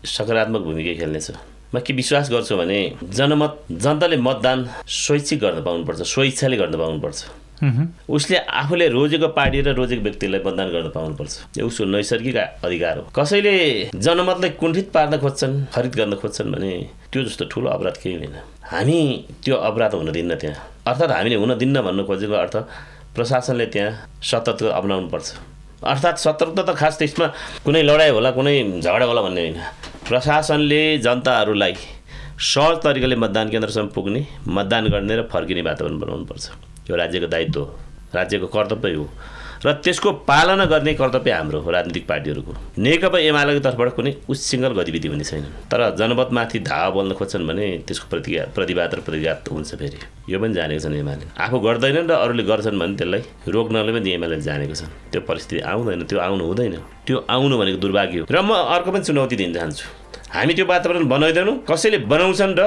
सकारात्मक 0.06 0.62
भूमिका 0.70 0.94
खेल्नेछ। 1.02 1.30
म 1.74 1.82
के 1.82 1.92
विश्वास 1.92 2.30
गर्छु 2.30 2.56
भने 2.56 2.78
जनमत 3.18 3.52
जनताले 3.84 4.16
मतदान 4.22 4.58
स्वैच्छिक 4.86 5.38
गर्न 5.40 5.58
पाउनुपर्छ 5.66 6.00
स्वेच्छाले 6.14 6.56
गर्न 6.56 6.74
पाउनुपर्छ। 6.78 7.18
उसले 7.58 8.36
आफूले 8.38 8.88
रोजेको 8.88 9.28
पार्टी 9.34 9.60
र 9.60 9.74
रोजेको 9.74 10.02
व्यक्तिलाई 10.02 10.40
मतदान 10.46 10.68
गर्न 10.70 10.88
पाउनुपर्छ। 10.94 11.58
यो 11.58 11.66
उसको 11.66 11.84
नैसर्गिक 11.84 12.36
अधिकार 12.64 12.98
हो। 12.98 13.04
कसैले 13.14 13.54
जनमतलाई 13.96 14.50
कुण्ठित 14.60 14.90
पार्न 14.94 15.16
खोज्छन् 15.18 15.54
खरिद 15.74 15.94
गर्न 15.94 16.14
खोज्छन् 16.22 16.52
भने 16.52 16.70
त्यो 17.12 17.22
जस्तो 17.24 17.44
ठुलो 17.50 17.68
अपराध 17.70 17.96
केही 18.02 18.16
होइन 18.16 18.36
हामी 18.70 19.00
त्यो 19.44 19.56
अपराध 19.58 19.94
हुन 19.94 20.12
दिन्न 20.12 20.34
त्यहाँ। 20.38 20.56
अर्थात् 20.86 21.10
हामीले 21.10 21.36
हुन 21.36 21.58
दिन्न 21.58 21.82
भन्नु 21.82 22.04
खोजेको 22.06 22.34
अर्थ 22.34 22.56
प्रशासनले 23.14 23.66
त्यहाँ 23.74 24.20
सतर्क 24.22 24.62
अप्नाउनु 24.70 25.08
पर्छ 25.08 25.28
अर्थात् 25.82 26.18
सतर्कता 26.18 26.62
त 26.62 26.76
खास 26.78 26.98
त्यसमा 26.98 27.26
कुनै 27.64 27.82
लडाइँ 27.82 28.12
होला 28.12 28.30
कुनै 28.38 28.54
झगडा 28.78 29.04
होला 29.04 29.22
भन्ने 29.22 29.40
होइन। 29.40 29.58
प्रशासनले 30.08 30.82
जनताहरूलाई 30.98 31.74
सहज 32.38 32.76
तरिकाले 32.84 33.16
मतदान 33.16 33.48
केन्द्रसम्म 33.50 33.88
पुग्ने 33.94 34.20
मतदान 34.46 34.84
गर्ने 34.94 35.14
र 35.16 35.22
फर्किने 35.26 35.62
वातावरण 35.62 35.98
बनाउनुपर्छ। 35.98 36.44
यो 36.90 36.96
राज्यको 36.96 37.26
दायित्व 37.26 37.60
हो। 37.60 37.78
राज्यको 38.14 38.46
कर्तव्य 38.46 38.94
हो। 38.94 39.08
र 39.58 39.72
त्यसको 39.82 40.10
पालना 40.22 40.64
गर्ने 40.70 40.94
कर्तव्य 40.94 41.30
हाम्रो 41.30 41.60
हो 41.60 41.70
राजनीतिक 41.70 42.06
पार्टीहरूको। 42.06 42.52
नेकपा 42.78 43.18
एमालेको 43.18 43.60
तर्फबाट 43.60 43.88
कुनै 43.98 44.12
उच्चिङ्गल 44.30 44.72
गतिविधि 44.78 45.08
हुने 45.08 45.24
छैन। 45.24 45.44
तर 45.66 45.98
जनमतमाथि 45.98 46.58
धावा 46.62 46.90
बोल्न 46.94 47.12
खोज्छन् 47.18 47.42
भने 47.42 47.66
त्यसको 47.82 48.06
प्रतिक्रिया 48.06 48.42
प्रतिवाद 48.54 48.94
र 48.94 49.00
प्रतिघात 49.02 49.48
हुन्छ 49.50 49.74
फेरि। 49.74 49.98
यो 50.30 50.38
पनि 50.38 50.54
जानेको 50.54 50.80
छन् 50.80 50.94
एमाले। 50.94 51.24
आफू 51.42 51.58
गर्दैनन् 51.58 52.06
र 52.06 52.14
अरूले 52.22 52.42
गर्छन् 52.46 52.78
भने 52.78 52.94
त्यसलाई 52.96 53.22
रोक्नले 53.50 53.92
पनि 53.98 54.10
एमाले 54.14 54.40
जानेको 54.46 54.74
छन्। 54.78 54.90
त्यो 55.10 55.20
परिस्थिति 55.26 55.60
आउँदैन 55.66 56.02
त्यो 56.06 56.18
आउनु 56.22 56.44
हुँदैन। 56.46 56.74
त्यो 57.06 57.16
आउनु 57.26 57.54
भनेको 57.58 57.78
दुर्भाग्य 57.82 58.18
हो। 58.18 58.26
र 58.30 58.38
म 58.46 58.54
अर्को 58.54 58.90
पनि 58.94 59.04
चुनौती 59.04 59.36
दिन 59.36 59.50
चाहन्छु। 59.58 59.86
हामी 60.38 60.54
त्यो 60.54 60.66
वातावरण 60.70 61.04
बनाइदिनु 61.10 61.52
कसैले 61.66 61.98
बनाउँछन् 62.06 62.54
र 62.54 62.62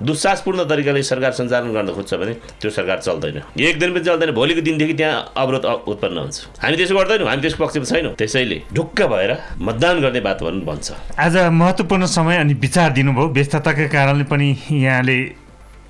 दुस्साहसपूर्ण 0.00 0.64
तरिकाले 0.64 1.02
सरकार 1.02 1.32
सञ्चालन 1.32 1.72
गर्न 1.72 1.88
खोज्छ 1.92 2.14
भने 2.14 2.32
त्यो 2.60 2.70
सरकार 2.70 2.98
चल्दैन। 3.00 3.36
एक 3.60 3.78
दिन 3.78 3.90
पनि 3.94 4.04
चल्दैन 4.04 4.30
भोलिको 4.32 4.60
दिनदेखि 4.60 4.94
त्यहाँ 4.94 5.32
अवरोध 5.36 5.64
उत्पन्न 5.64 6.16
हुन्छ। 6.18 6.36
हामी 6.62 6.76
त्यसो 6.76 6.94
गर्दैनौँ 6.96 7.28
हामी 7.28 7.42
त्यसको 7.42 7.64
पक्षमा 7.64 7.84
छैनौँ। 7.84 8.14
त्यसैले 8.16 8.58
ढुक्क 8.72 8.98
भएर 9.12 9.30
मतदान 9.60 10.00
गर्ने 10.00 10.20
वातावरण 10.20 10.60
बन्छ। 10.64 10.88
आज 11.20 11.36
महत्त्वपूर्ण 11.52 12.06
समय 12.08 12.36
अनि 12.36 12.54
विचार 12.54 12.92
दिनुभयो। 12.96 13.28
व्यस्तताका 13.28 13.86
कारणले 13.92 14.24
पनि 14.24 14.48
यहाँले 14.72 15.18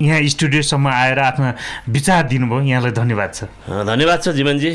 यहाँ 0.01 0.19
स्टुडियोसम्म 0.27 0.87
आएर 0.87 1.19
आफ्ना 1.19 1.49
विचार 1.89 2.23
दिनुभयो। 2.27 2.61
यहाँलाई 2.61 2.91
धन्यवाद 2.91 3.31
छ। 3.33 3.43
धन्यवाद 3.69 4.19
छ 4.23 4.29
जीवनजी। 4.35 4.71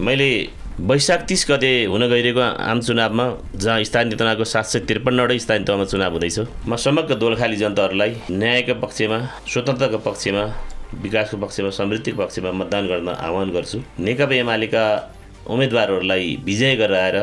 मैले 0.00 0.28
वैशाख 0.78 1.22
तिस 1.26 1.44
गते 1.50 1.70
हुन 1.90 2.06
गइरहेको 2.08 2.40
आम 2.40 2.80
चुनावमा 2.80 3.24
जहाँ 3.54 3.82
स्थानीय 3.84 4.16
तहको 4.16 4.44
सात 4.46 4.64
सय 4.64 4.80
त्रिपन्नवटै 4.86 5.38
स्थानीय 5.38 5.64
तहमा 5.66 5.84
चुनाव 5.84 6.12
हुँदैछ। 6.12 6.38
म 6.70 6.76
समग्र 6.78 7.14
दोलखाली 7.18 7.56
जनताहरूलाई 7.56 8.14
न्यायको 8.30 8.74
पक्षमा 8.78 9.18
स्वतन्त्रको 9.50 9.98
पक्षमा 10.06 10.42
विकासको 11.02 11.36
पक्षमा 11.42 11.70
समृद्धिको 11.74 12.22
पक्षमा 12.22 12.52
मतदान 12.62 12.86
गर्न 12.86 13.08
आह्वान 13.10 13.50
गर्छु। 13.50 13.78
नेकपा 13.98 14.34
एमालेका 14.34 14.84
उम्मेदवारहरूलाई 15.50 16.38
विजय 16.46 16.76
गराएर 16.78 17.16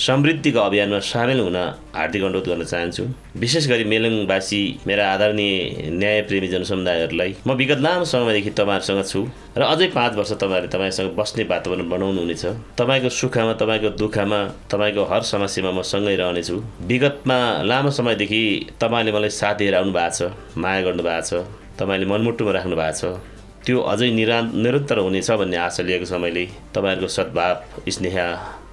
समृद्धिको 0.00 0.60
अभियानमा 0.60 0.98
सामेल 1.04 1.40
हुन 1.40 1.56
हार्दिक 1.94 2.22
अनुरोध 2.24 2.46
गर्न 2.48 2.64
चाहन्छु। 2.64 3.04
विशेष 3.36 3.66
गरी 3.68 3.84
मेलुङवासी 3.84 4.60
मेरा 4.86 5.04
आदरणीय 5.12 5.52
न्यायप्रेमी 5.92 6.48
जनसमुदायहरूलाई 6.48 7.34
म 7.46 7.52
विगत 7.60 7.80
लामो 7.84 8.04
समयदेखि 8.08 8.50
तपाईँहरूसँग 8.56 9.02
छु 9.04 9.20
र 9.58 9.62
अझै 9.62 9.86
पाँच 9.92 10.12
वर्ष 10.16 10.32
तपाईँहरूले 10.40 10.72
तपाईँसँग 10.72 11.10
बस्ने 11.16 11.44
वातावरण 11.52 11.88
बनाउनु 11.92 12.20
हुनेछ। 12.20 12.44
तपाईँको 12.80 13.08
सुखमा 13.12 13.52
तपाईँको 13.60 13.88
दुःखमा 14.00 14.40
तपाईँको 14.72 15.02
हर 15.04 15.22
समस्यामा 15.32 15.70
म 15.70 15.82
सँगै 15.84 16.16
रहनेछु। 16.16 16.56
विगतमा 16.88 17.38
लामो 17.68 17.90
समयदेखि 17.92 18.42
तपाईँले 18.80 19.12
मलाई 19.12 19.30
साथ 19.36 19.54
दिएर 19.60 19.74
आउनु 19.76 19.92
भएको 19.92 20.16
छ 20.16 20.32
माया 20.56 20.80
गर्नु 20.80 21.02
भएको 21.02 21.26
छ 21.28 21.44
तपाईँले 21.76 22.06
मनमुटुमा 22.08 22.52
राख्नु 22.56 22.76
भएको 22.76 22.96
छ। 22.96 23.20
त्यो 23.66 23.76
अझै 23.92 24.08
निरा 24.16 24.40
निरन्तर 24.64 24.98
हुनेछ 25.04 25.30
भन्ने 25.36 25.56
आशा 25.60 25.82
लिएको 25.84 26.06
छ 26.08 26.16
मैले 26.24 26.44
तपाईँहरूको 26.72 27.08
सद्भाव 27.12 27.54
स्नेह 27.92 28.16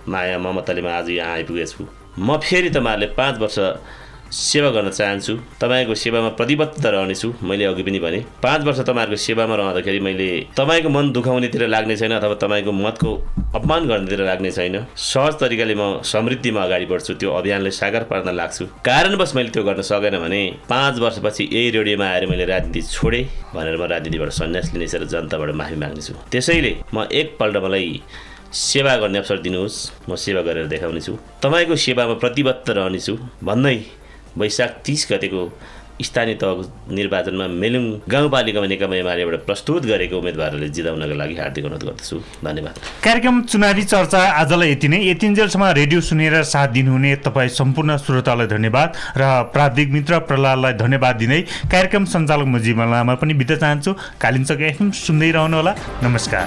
माया 0.08 0.40
ममताले 0.40 0.82
म 0.82 0.88
आज 0.88 1.10
यहाँ 1.10 1.34
आइपुगेको 1.34 1.72
छु 1.72 1.86
म 2.20 2.38
फेरि 2.40 2.70
तपाईँहरूले 2.70 3.14
पाँच 3.14 3.40
वर्ष 3.40 3.60
सेवा 4.28 4.70
गर्न 4.76 4.90
चाहन्छु। 4.92 5.34
तपाईँको 5.56 5.96
सेवामा 5.96 6.30
प्रतिबद्ध 6.36 6.86
रहनेछु 6.86 7.28
मैले 7.48 7.64
अघि 7.66 7.84
पनि 7.84 8.00
भने। 8.00 8.20
पाँच 8.44 8.62
वर्ष 8.68 8.80
तपाईँहरूको 8.84 9.16
सेवामा 9.16 9.56
रहँदाखेरि 9.56 10.00
मैले 10.04 10.28
तपाईँको 10.52 10.90
मन 10.90 11.12
दुखाउनेतिर 11.16 11.68
लाग्ने 11.68 11.96
छैन 11.96 12.12
अथवा 12.20 12.36
तपाईँको 12.36 12.72
मतको 12.72 13.12
अपमान 13.56 13.88
गर्नेतिर 13.88 14.22
लाग्ने 14.28 14.52
छैन। 14.52 14.76
सहज 15.00 15.40
तरिकाले 15.40 15.76
म 15.80 16.04
समृद्धिमा 16.04 16.64
अगाडि 16.64 16.86
बढ्छु 16.92 17.14
त्यो 17.24 17.32
अभियानलाई 17.40 17.72
साकार 17.72 18.04
पार्न 18.12 18.36
लाग्छु। 18.36 18.66
कारणवश 18.84 19.32
मैले 19.36 19.50
त्यो 19.56 19.64
गर्न 19.64 19.82
सकेन 19.82 20.20
भने 20.20 20.42
पाँच 20.68 21.00
वर्षपछि 21.00 21.44
यही 21.48 21.70
रेडियोमा 21.80 22.06
आएर 22.06 22.26
मैले 22.28 22.46
राजनीति 22.52 22.82
छोडेँ 22.84 23.24
भनेर 23.56 23.78
म 23.80 23.84
राजनीतिबाट 23.88 24.32
सन्यास 24.36 24.74
लिनेछ 24.76 24.96
र 24.96 25.06
जनताबाट 25.08 25.56
माफी 25.56 25.76
माग्नेछु। 25.80 26.14
त्यसैले 26.28 26.76
म 26.94 27.08
एकपल्ट 27.08 27.64
मलाई 27.64 28.02
सेवा 28.52 28.96
गर्ने 28.98 29.18
अवसर 29.18 29.38
दिनुहोस्। 29.42 29.78
म 30.10 30.16
सेवा 30.16 30.42
गरेर 30.42 30.68
देखाउनेछु। 30.68 31.14
तपाईँको 31.44 31.76
सेवामा 31.76 32.14
प्रतिबद्ध 32.24 32.70
रहनेछु। 32.70 33.16
भन्दै 33.44 33.78
वैशाख 34.38 34.72
तिस 34.86 35.08
गतेको 35.12 35.42
स्थानीय 35.98 36.36
तहको 36.38 36.94
निर्वाचनमा 36.94 37.46
मेलुङ 37.58 37.86
गाउँपालिकामा 38.06 38.68
नेकपा 38.70 38.96
एमालेबाट 39.02 39.50
प्रस्तुत 39.50 39.86
गरेको 39.90 40.14
उम्मेदवारहरूले 40.14 40.70
जिताउनका 40.70 41.16
लागि 41.18 41.36
हार्दिक 41.42 41.66
अनुरोध 41.66 41.84
गर्दछु। 41.90 42.18
धन्यवाद। 42.46 42.76
कार्यक्रम 43.02 43.36
चुनावी 43.50 43.84
चर्चा 43.84 44.22
आजलाई 44.42 44.72
यति 44.72 44.88
नै। 44.88 44.98
यतिन्जेलसम्म 45.10 45.66
रेडियो 45.74 46.02
सुनेर 46.02 46.44
साथ 46.46 46.70
दिनुहुने 46.78 47.16
तपाईँ 47.26 47.50
सम्पूर्ण 47.50 47.98
श्रोतालाई 47.98 48.48
धन्यवाद 48.48 48.90
र 49.18 49.24
प्राविधिक 49.50 49.90
मित्र 49.90 50.20
प्रहलादलाई 50.30 50.74
धन्यवाद 50.78 51.16
दिँदै 51.18 51.42
कार्यक्रम 51.66 52.06
सञ्चालक 52.06 52.46
म 52.46 52.62
जीवन 52.62 52.86
लामा 52.94 53.16
पनि 53.18 53.34
बित्न 53.34 53.56
चाहन्छु। 53.58 53.92
कालिम्चोक 54.22 54.62
एफएम 54.70 54.92
सुन्दै 54.94 55.32
रहनुहोला। 55.34 55.74
नमस्कार। 56.06 56.46